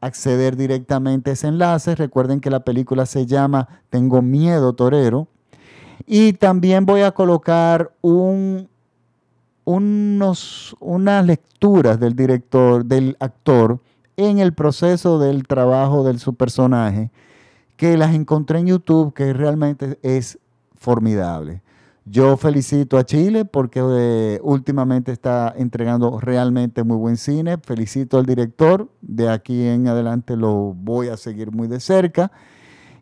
acceder 0.00 0.56
directamente 0.56 1.30
a 1.30 1.32
ese 1.34 1.46
enlace. 1.46 1.94
Recuerden 1.94 2.40
que 2.40 2.50
la 2.50 2.64
película 2.64 3.06
se 3.06 3.26
llama 3.26 3.68
Tengo 3.90 4.20
Miedo 4.20 4.72
Torero. 4.72 5.28
Y 6.06 6.34
también 6.34 6.86
voy 6.86 7.02
a 7.02 7.12
colocar 7.12 7.92
un, 8.00 8.68
unos, 9.64 10.76
unas 10.80 11.26
lecturas 11.26 11.98
del 11.98 12.14
director, 12.14 12.84
del 12.84 13.16
actor, 13.20 13.80
en 14.16 14.38
el 14.38 14.52
proceso 14.52 15.18
del 15.18 15.46
trabajo 15.46 16.04
de 16.04 16.18
su 16.18 16.34
personaje, 16.34 17.10
que 17.76 17.96
las 17.96 18.14
encontré 18.14 18.60
en 18.60 18.66
YouTube, 18.66 19.12
que 19.12 19.32
realmente 19.32 19.98
es 20.02 20.38
formidable. 20.76 21.62
Yo 22.06 22.36
felicito 22.36 22.98
a 22.98 23.04
Chile 23.04 23.46
porque 23.46 23.80
eh, 23.82 24.38
últimamente 24.42 25.10
está 25.10 25.54
entregando 25.56 26.20
realmente 26.20 26.84
muy 26.84 26.98
buen 26.98 27.16
cine. 27.16 27.56
Felicito 27.56 28.18
al 28.18 28.26
director. 28.26 28.90
De 29.00 29.30
aquí 29.30 29.66
en 29.66 29.88
adelante 29.88 30.36
lo 30.36 30.74
voy 30.74 31.08
a 31.08 31.16
seguir 31.16 31.50
muy 31.50 31.66
de 31.66 31.80
cerca. 31.80 32.30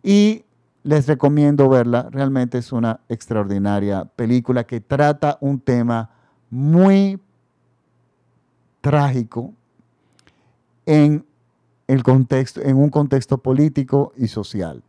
Y 0.04 0.44
les 0.82 1.06
recomiendo 1.06 1.68
verla. 1.68 2.08
Realmente 2.10 2.58
es 2.58 2.72
una 2.72 2.98
extraordinaria 3.08 4.04
película 4.04 4.64
que 4.64 4.80
trata 4.80 5.38
un 5.40 5.60
tema 5.60 6.10
muy 6.50 7.20
trágico 8.80 9.52
en, 10.86 11.24
el 11.86 12.02
contexto, 12.02 12.60
en 12.60 12.76
un 12.76 12.90
contexto 12.90 13.38
político 13.38 14.12
y 14.16 14.26
social. 14.28 14.82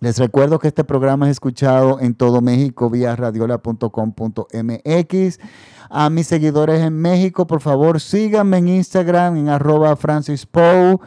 Les 0.00 0.18
recuerdo 0.18 0.58
que 0.58 0.68
este 0.68 0.84
programa 0.84 1.24
es 1.26 1.32
escuchado 1.32 1.98
en 2.00 2.14
todo 2.14 2.40
México 2.42 2.90
vía 2.90 3.16
radiola.com.mx. 3.16 5.40
A 5.88 6.10
mis 6.10 6.26
seguidores 6.26 6.82
en 6.82 7.00
México, 7.00 7.46
por 7.46 7.62
favor, 7.62 7.98
síganme 8.00 8.58
en 8.58 8.68
Instagram 8.68 9.38
en 9.38 9.48
arroba 9.48 9.96
Francis 9.96 10.44
Poe 10.44 10.98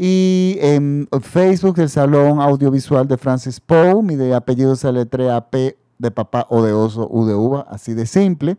y 0.00 0.58
en 0.60 1.08
Facebook, 1.22 1.80
el 1.80 1.88
Salón 1.88 2.40
Audiovisual 2.40 3.08
de 3.08 3.16
Francis 3.16 3.58
Poe. 3.58 4.00
Mi 4.00 4.14
de 4.14 4.32
apellido 4.32 4.76
se 4.76 4.92
letrea 4.92 5.50
P 5.50 5.76
de 5.98 6.10
papá 6.12 6.46
o 6.50 6.62
de 6.62 6.72
oso, 6.72 7.08
U 7.10 7.26
de 7.26 7.34
uva, 7.34 7.66
así 7.68 7.94
de 7.94 8.06
simple. 8.06 8.58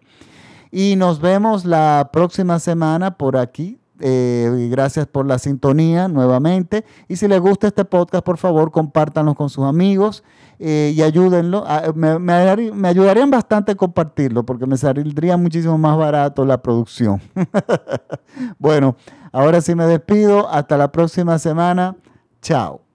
Y 0.69 0.97
nos 0.97 1.21
vemos 1.21 1.63
la 1.63 2.09
próxima 2.11 2.59
semana 2.59 3.17
por 3.17 3.37
aquí. 3.37 3.79
Eh, 4.01 4.67
gracias 4.69 5.07
por 5.07 5.25
la 5.25 5.39
sintonía 5.39 6.09
nuevamente. 6.09 6.83
Y 7.07 7.15
si 7.15 7.29
les 7.29 7.39
gusta 7.39 7.67
este 7.67 7.85
podcast, 7.85 8.25
por 8.25 8.37
favor, 8.37 8.71
compártanlo 8.71 9.33
con 9.33 9.49
sus 9.49 9.63
amigos 9.63 10.25
eh, 10.59 10.91
y 10.93 11.01
ayúdenlo. 11.01 11.63
Ah, 11.65 11.93
me, 11.95 12.19
me, 12.19 12.87
ayudarían 12.89 13.31
bastante 13.31 13.77
compartirlo 13.77 14.45
porque 14.45 14.65
me 14.65 14.75
saldría 14.75 15.37
muchísimo 15.37 15.77
más 15.77 15.97
barato 15.97 16.43
la 16.43 16.61
producción. 16.61 17.21
bueno. 18.59 18.97
Ahora 19.31 19.61
sí 19.61 19.75
me 19.75 19.85
despido. 19.85 20.49
Hasta 20.49 20.77
la 20.77 20.91
próxima 20.91 21.39
semana. 21.39 21.95
Chao. 22.41 22.88